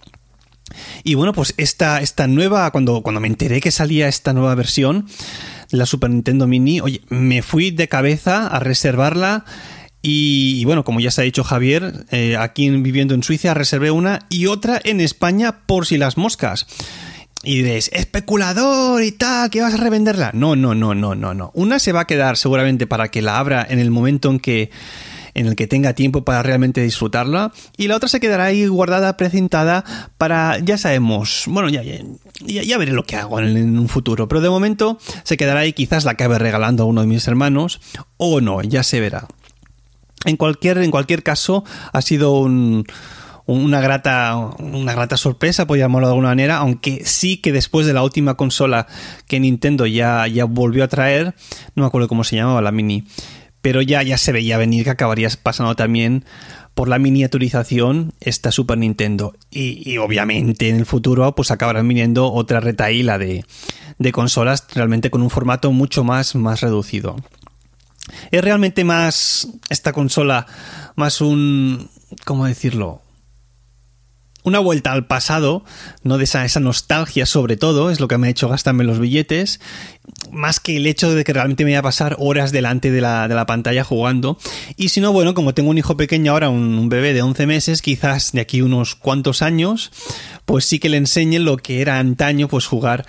Y 1.03 1.15
bueno, 1.15 1.33
pues 1.33 1.53
esta, 1.57 2.01
esta 2.01 2.27
nueva, 2.27 2.71
cuando, 2.71 3.01
cuando 3.01 3.21
me 3.21 3.27
enteré 3.27 3.61
que 3.61 3.71
salía 3.71 4.07
esta 4.07 4.33
nueva 4.33 4.55
versión 4.55 5.07
de 5.71 5.77
la 5.77 5.85
Super 5.85 6.09
Nintendo 6.09 6.47
Mini, 6.47 6.81
oye, 6.81 7.01
me 7.09 7.41
fui 7.41 7.71
de 7.71 7.87
cabeza 7.87 8.47
a 8.47 8.59
reservarla. 8.59 9.45
Y, 10.01 10.63
bueno, 10.65 10.83
como 10.83 10.99
ya 10.99 11.11
se 11.11 11.21
ha 11.21 11.23
dicho 11.25 11.43
Javier, 11.43 12.05
eh, 12.11 12.37
aquí 12.37 12.69
viviendo 12.69 13.13
en 13.13 13.23
Suiza 13.23 13.53
reservé 13.53 13.91
una 13.91 14.25
y 14.29 14.45
otra 14.45 14.79
en 14.83 15.01
España 15.01 15.65
por 15.65 15.85
si 15.85 15.97
las 15.97 16.17
moscas. 16.17 16.67
Y 17.47 17.59
diréis, 17.59 17.89
especulador 17.93 19.01
y 19.01 19.13
tal, 19.13 19.49
que 19.49 19.61
vas 19.61 19.73
a 19.73 19.77
revenderla. 19.77 20.31
No, 20.33 20.57
no, 20.57 20.75
no, 20.75 20.93
no, 20.93 21.15
no, 21.15 21.33
no. 21.33 21.51
Una 21.53 21.79
se 21.79 21.93
va 21.93 22.01
a 22.01 22.05
quedar 22.05 22.35
seguramente 22.35 22.87
para 22.87 23.07
que 23.07 23.21
la 23.21 23.39
abra 23.39 23.65
en 23.69 23.79
el 23.79 23.89
momento 23.89 24.29
en 24.29 24.41
que 24.41 24.69
en 25.33 25.45
el 25.45 25.55
que 25.55 25.65
tenga 25.65 25.93
tiempo 25.93 26.25
para 26.25 26.43
realmente 26.43 26.81
disfrutarla 26.81 27.53
y 27.77 27.87
la 27.87 27.95
otra 27.95 28.09
se 28.09 28.19
quedará 28.19 28.45
ahí 28.45 28.67
guardada, 28.67 29.15
precintada 29.15 29.85
para, 30.17 30.59
ya 30.59 30.77
sabemos, 30.77 31.45
bueno, 31.47 31.69
ya, 31.69 31.83
ya, 31.83 32.63
ya 32.63 32.77
veré 32.77 32.91
lo 32.91 33.05
que 33.05 33.15
hago 33.15 33.39
en, 33.39 33.79
un 33.79 33.87
futuro, 33.87 34.27
pero 34.27 34.41
de 34.41 34.49
momento 34.49 34.97
se 35.23 35.37
quedará 35.37 35.61
ahí, 35.61 35.71
quizás 35.71 36.03
la 36.03 36.11
acabe 36.11 36.39
regalando 36.39 36.83
a 36.83 36.85
uno 36.87 36.99
de 36.99 37.07
mis 37.07 37.25
hermanos 37.29 37.79
o 38.17 38.41
no, 38.41 38.61
ya 38.61 38.83
se 38.83 38.99
verá. 38.99 39.25
En 40.25 40.35
cualquier, 40.35 40.79
en 40.79 40.91
cualquier 40.91 41.23
caso, 41.23 41.63
ha 41.93 42.01
sido 42.01 42.39
un, 42.39 42.85
una 43.47 43.79
grata, 43.79 44.35
una 44.59 44.93
grata 44.93 45.17
sorpresa, 45.17 45.65
por 45.65 45.77
llamarlo 45.77 46.07
de 46.07 46.13
alguna 46.13 46.29
manera, 46.29 46.57
aunque 46.57 47.03
sí 47.05 47.37
que 47.37 47.51
después 47.51 47.87
de 47.87 47.93
la 47.93 48.03
última 48.03 48.35
consola 48.35 48.87
que 49.25 49.39
Nintendo 49.39 49.85
ya, 49.85 50.27
ya 50.27 50.45
volvió 50.45 50.83
a 50.83 50.89
traer, 50.89 51.33
no 51.73 51.83
me 51.83 51.87
acuerdo 51.87 52.07
cómo 52.09 52.23
se 52.23 52.35
llamaba 52.35 52.61
la 52.61 52.71
mini, 52.71 53.05
pero 53.61 53.81
ya, 53.81 54.03
ya 54.03 54.17
se 54.17 54.33
veía 54.33 54.57
venir 54.57 54.83
que 54.83 54.91
acabarías 54.91 55.37
pasando 55.37 55.75
también 55.75 56.25
por 56.73 56.89
la 56.89 56.99
miniaturización 56.99 58.13
esta 58.19 58.51
Super 58.51 58.77
Nintendo. 58.77 59.33
Y, 59.49 59.97
obviamente 59.97 60.69
en 60.69 60.75
el 60.75 60.85
futuro 60.85 61.33
pues 61.33 61.49
acabarán 61.49 61.87
viniendo 61.87 62.31
otra 62.31 62.59
retaíla 62.59 63.17
de, 63.17 63.45
de 63.97 64.11
consolas 64.11 64.67
realmente 64.75 65.09
con 65.09 65.23
un 65.23 65.29
formato 65.29 65.71
mucho 65.71 66.03
más, 66.03 66.35
más 66.35 66.61
reducido. 66.61 67.15
Es 68.29 68.43
realmente 68.43 68.83
más 68.83 69.47
esta 69.69 69.91
consola, 69.91 70.45
más 70.95 71.19
un, 71.21 71.89
¿cómo 72.25 72.45
decirlo? 72.45 73.01
Una 74.43 74.59
vuelta 74.59 74.93
al 74.93 75.05
pasado, 75.05 75.65
¿no? 76.03 76.17
De 76.17 76.23
esa, 76.23 76.59
nostalgia 76.59 77.25
sobre 77.25 77.57
todo, 77.57 77.91
es 77.91 77.99
lo 77.99 78.07
que 78.07 78.17
me 78.17 78.27
ha 78.27 78.29
hecho 78.29 78.47
gastarme 78.47 78.83
los 78.83 78.99
billetes, 78.99 79.59
más 80.31 80.59
que 80.59 80.77
el 80.77 80.87
hecho 80.87 81.13
de 81.13 81.23
que 81.23 81.33
realmente 81.33 81.65
me 81.65 81.71
voy 81.71 81.77
a 81.77 81.81
pasar 81.81 82.15
horas 82.19 82.51
delante 82.51 82.91
de 82.91 83.01
la, 83.01 83.27
de 83.27 83.35
la 83.35 83.45
pantalla 83.45 83.83
jugando. 83.83 84.37
Y 84.75 84.89
si 84.89 85.01
no, 85.01 85.11
bueno, 85.11 85.33
como 85.33 85.53
tengo 85.53 85.69
un 85.69 85.77
hijo 85.77 85.97
pequeño 85.97 86.31
ahora, 86.31 86.49
un, 86.49 86.87
bebé 86.89 87.13
de 87.13 87.21
11 87.21 87.45
meses, 87.45 87.81
quizás 87.81 88.31
de 88.31 88.41
aquí 88.41 88.61
unos 88.61 88.95
cuantos 88.95 89.41
años, 89.41 89.91
pues 90.45 90.65
sí 90.65 90.79
que 90.79 90.89
le 90.89 90.97
enseñe 90.97 91.39
lo 91.39 91.57
que 91.57 91.81
era 91.81 91.99
antaño, 91.99 92.47
pues 92.47 92.65
jugar 92.65 93.05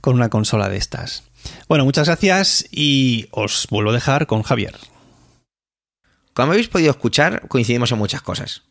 con 0.00 0.16
una 0.16 0.28
consola 0.28 0.68
de 0.68 0.76
estas. 0.76 1.24
Bueno, 1.68 1.84
muchas 1.84 2.06
gracias 2.06 2.66
y 2.70 3.28
os 3.30 3.66
vuelvo 3.70 3.90
a 3.90 3.94
dejar 3.94 4.26
con 4.26 4.42
Javier. 4.42 4.76
Como 6.34 6.52
habéis 6.52 6.68
podido 6.68 6.90
escuchar, 6.90 7.48
coincidimos 7.48 7.92
en 7.92 7.98
muchas 7.98 8.22
cosas 8.22 8.62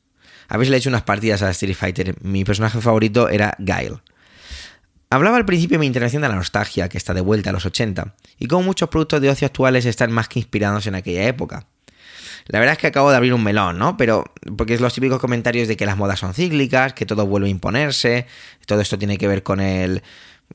habéis 0.52 0.70
hecho 0.72 0.90
unas 0.90 1.04
partidas 1.04 1.42
a 1.44 1.50
Street 1.52 1.76
Fighter. 1.76 2.16
Mi 2.22 2.44
personaje 2.44 2.82
favorito 2.82 3.30
era 3.30 3.56
Guile. 3.58 4.02
Hablaba 5.10 5.38
al 5.38 5.46
principio 5.46 5.76
de 5.76 5.80
mi 5.80 5.86
intervención 5.86 6.22
de 6.22 6.28
la 6.28 6.36
nostalgia, 6.36 6.90
que 6.90 6.98
está 6.98 7.14
de 7.14 7.22
vuelta 7.22 7.52
a 7.52 7.54
los 7.54 7.66
80, 7.66 8.16
y 8.38 8.48
como 8.48 8.64
muchos 8.64 8.90
productos 8.90 9.22
de 9.22 9.30
ocio 9.30 9.46
actuales 9.46 9.86
están 9.86 10.12
más 10.12 10.28
que 10.28 10.40
inspirados 10.40 10.88
en 10.88 10.96
aquella 10.96 11.26
época. 11.26 11.68
La 12.48 12.60
verdad 12.60 12.74
es 12.74 12.80
que 12.80 12.88
acabo 12.88 13.12
de 13.12 13.16
abrir 13.16 13.34
un 13.34 13.44
melón, 13.44 13.80
¿no? 13.80 13.96
Pero 13.96 14.26
porque 14.58 14.74
es 14.74 14.82
los 14.82 14.94
típicos 14.94 15.20
comentarios 15.20 15.70
de 15.70 15.78
que 15.78 15.86
las 15.86 15.96
modas 15.96 16.20
son 16.20 16.34
cíclicas, 16.34 16.94
que 16.94 17.06
todo 17.06 17.26
vuelve 17.26 17.48
a 17.48 17.52
imponerse, 17.52 18.26
todo 18.66 18.82
esto 18.82 19.00
tiene 19.00 19.18
que 19.18 19.30
ver 19.30 19.44
con 19.44 19.62
el 19.62 20.04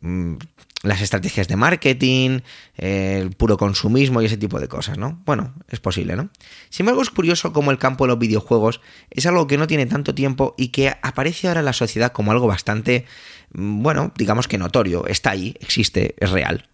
mm, 0.02 0.34
las 0.82 1.00
estrategias 1.00 1.48
de 1.48 1.56
marketing, 1.56 2.40
el 2.76 3.30
puro 3.30 3.56
consumismo 3.56 4.20
y 4.20 4.26
ese 4.26 4.36
tipo 4.36 4.60
de 4.60 4.68
cosas, 4.68 4.98
¿no? 4.98 5.20
Bueno, 5.24 5.54
es 5.68 5.80
posible, 5.80 6.16
¿no? 6.16 6.28
Sin 6.70 6.84
embargo, 6.84 7.02
es 7.02 7.10
curioso 7.10 7.52
cómo 7.52 7.70
el 7.70 7.78
campo 7.78 8.04
de 8.04 8.08
los 8.08 8.18
videojuegos 8.18 8.80
es 9.10 9.26
algo 9.26 9.46
que 9.46 9.58
no 9.58 9.66
tiene 9.66 9.86
tanto 9.86 10.14
tiempo 10.14 10.54
y 10.58 10.68
que 10.68 10.94
aparece 11.02 11.48
ahora 11.48 11.60
en 11.60 11.66
la 11.66 11.72
sociedad 11.72 12.12
como 12.12 12.30
algo 12.30 12.46
bastante, 12.46 13.06
mm, 13.54 13.82
bueno, 13.82 14.12
digamos 14.16 14.48
que 14.48 14.58
notorio, 14.58 15.06
está 15.06 15.30
ahí, 15.30 15.54
existe, 15.60 16.14
es 16.18 16.30
real. 16.30 16.68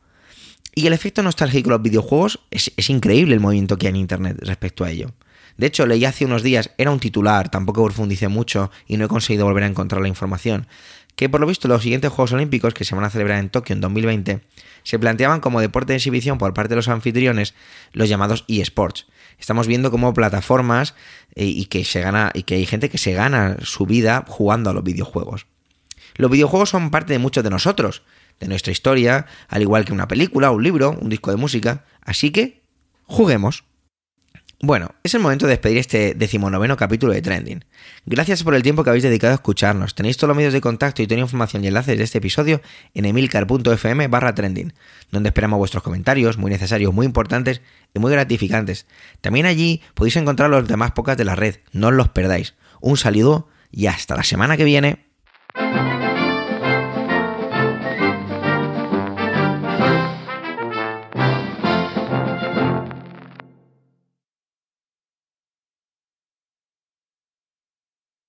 Y 0.74 0.86
el 0.86 0.94
efecto 0.94 1.22
nostálgico 1.22 1.68
de 1.68 1.76
los 1.76 1.82
videojuegos 1.82 2.40
es, 2.50 2.72
es 2.76 2.90
increíble 2.90 3.34
el 3.34 3.40
movimiento 3.40 3.78
que 3.78 3.86
hay 3.86 3.90
en 3.90 3.96
Internet 3.96 4.38
respecto 4.40 4.84
a 4.84 4.90
ello. 4.90 5.12
De 5.56 5.66
hecho, 5.66 5.86
leí 5.86 6.04
hace 6.04 6.24
unos 6.24 6.42
días, 6.42 6.70
era 6.78 6.90
un 6.90 6.98
titular, 6.98 7.50
tampoco 7.50 7.84
profundicé 7.84 8.28
mucho 8.28 8.70
y 8.86 8.96
no 8.96 9.04
he 9.04 9.08
conseguido 9.08 9.44
volver 9.44 9.64
a 9.64 9.66
encontrar 9.66 10.00
la 10.00 10.08
información, 10.08 10.66
que 11.16 11.28
por 11.28 11.40
lo 11.40 11.46
visto 11.46 11.68
los 11.68 11.82
siguientes 11.82 12.10
Juegos 12.10 12.32
Olímpicos, 12.32 12.74
que 12.74 12.84
se 12.84 12.94
van 12.94 13.04
a 13.04 13.10
celebrar 13.10 13.38
en 13.38 13.50
Tokio 13.50 13.74
en 13.74 13.80
2020, 13.80 14.40
se 14.82 14.98
planteaban 14.98 15.40
como 15.40 15.60
deporte 15.60 15.92
de 15.92 15.98
exhibición 15.98 16.38
por 16.38 16.54
parte 16.54 16.70
de 16.70 16.76
los 16.76 16.88
anfitriones 16.88 17.54
los 17.92 18.08
llamados 18.08 18.44
eSports. 18.48 19.06
Estamos 19.38 19.66
viendo 19.66 19.90
como 19.90 20.14
plataformas 20.14 20.94
eh, 21.34 21.44
y 21.44 21.66
que 21.66 21.84
se 21.84 22.00
gana 22.00 22.30
y 22.34 22.44
que 22.44 22.54
hay 22.54 22.66
gente 22.66 22.88
que 22.88 22.98
se 22.98 23.12
gana 23.12 23.56
su 23.62 23.86
vida 23.86 24.24
jugando 24.28 24.70
a 24.70 24.72
los 24.72 24.84
videojuegos. 24.84 25.46
Los 26.14 26.30
videojuegos 26.30 26.70
son 26.70 26.90
parte 26.90 27.12
de 27.12 27.18
muchos 27.18 27.42
de 27.42 27.50
nosotros, 27.50 28.02
de 28.40 28.48
nuestra 28.48 28.72
historia, 28.72 29.26
al 29.48 29.62
igual 29.62 29.84
que 29.84 29.92
una 29.92 30.08
película, 30.08 30.50
un 30.50 30.62
libro, 30.62 30.96
un 31.00 31.08
disco 31.08 31.30
de 31.30 31.36
música, 31.36 31.84
así 32.02 32.30
que 32.30 32.62
juguemos. 33.04 33.64
Bueno, 34.64 34.94
es 35.02 35.12
el 35.14 35.20
momento 35.20 35.46
de 35.46 35.54
despedir 35.54 35.78
este 35.78 36.14
decimonoveno 36.14 36.76
capítulo 36.76 37.12
de 37.12 37.20
Trending. 37.20 37.64
Gracias 38.06 38.44
por 38.44 38.54
el 38.54 38.62
tiempo 38.62 38.84
que 38.84 38.90
habéis 38.90 39.02
dedicado 39.02 39.32
a 39.32 39.34
escucharnos. 39.34 39.96
Tenéis 39.96 40.16
todos 40.16 40.28
los 40.28 40.36
medios 40.36 40.52
de 40.52 40.60
contacto 40.60 41.02
y 41.02 41.08
toda 41.08 41.16
la 41.16 41.22
información 41.22 41.64
y 41.64 41.66
enlaces 41.66 41.98
de 41.98 42.04
este 42.04 42.18
episodio 42.18 42.62
en 42.94 43.04
emilcar.fm 43.04 44.06
barra 44.06 44.36
trending, 44.36 44.72
donde 45.10 45.30
esperamos 45.30 45.58
vuestros 45.58 45.82
comentarios, 45.82 46.38
muy 46.38 46.48
necesarios, 46.48 46.94
muy 46.94 47.06
importantes 47.06 47.60
y 47.92 47.98
muy 47.98 48.12
gratificantes. 48.12 48.86
También 49.20 49.46
allí 49.46 49.82
podéis 49.94 50.14
encontrar 50.14 50.48
los 50.48 50.68
demás 50.68 50.92
pocas 50.92 51.16
de 51.16 51.24
la 51.24 51.34
red, 51.34 51.56
no 51.72 51.88
os 51.88 51.94
los 51.94 52.10
perdáis. 52.10 52.54
Un 52.80 52.96
saludo 52.96 53.48
y 53.72 53.86
hasta 53.86 54.14
la 54.14 54.22
semana 54.22 54.56
que 54.56 54.62
viene. 54.62 55.11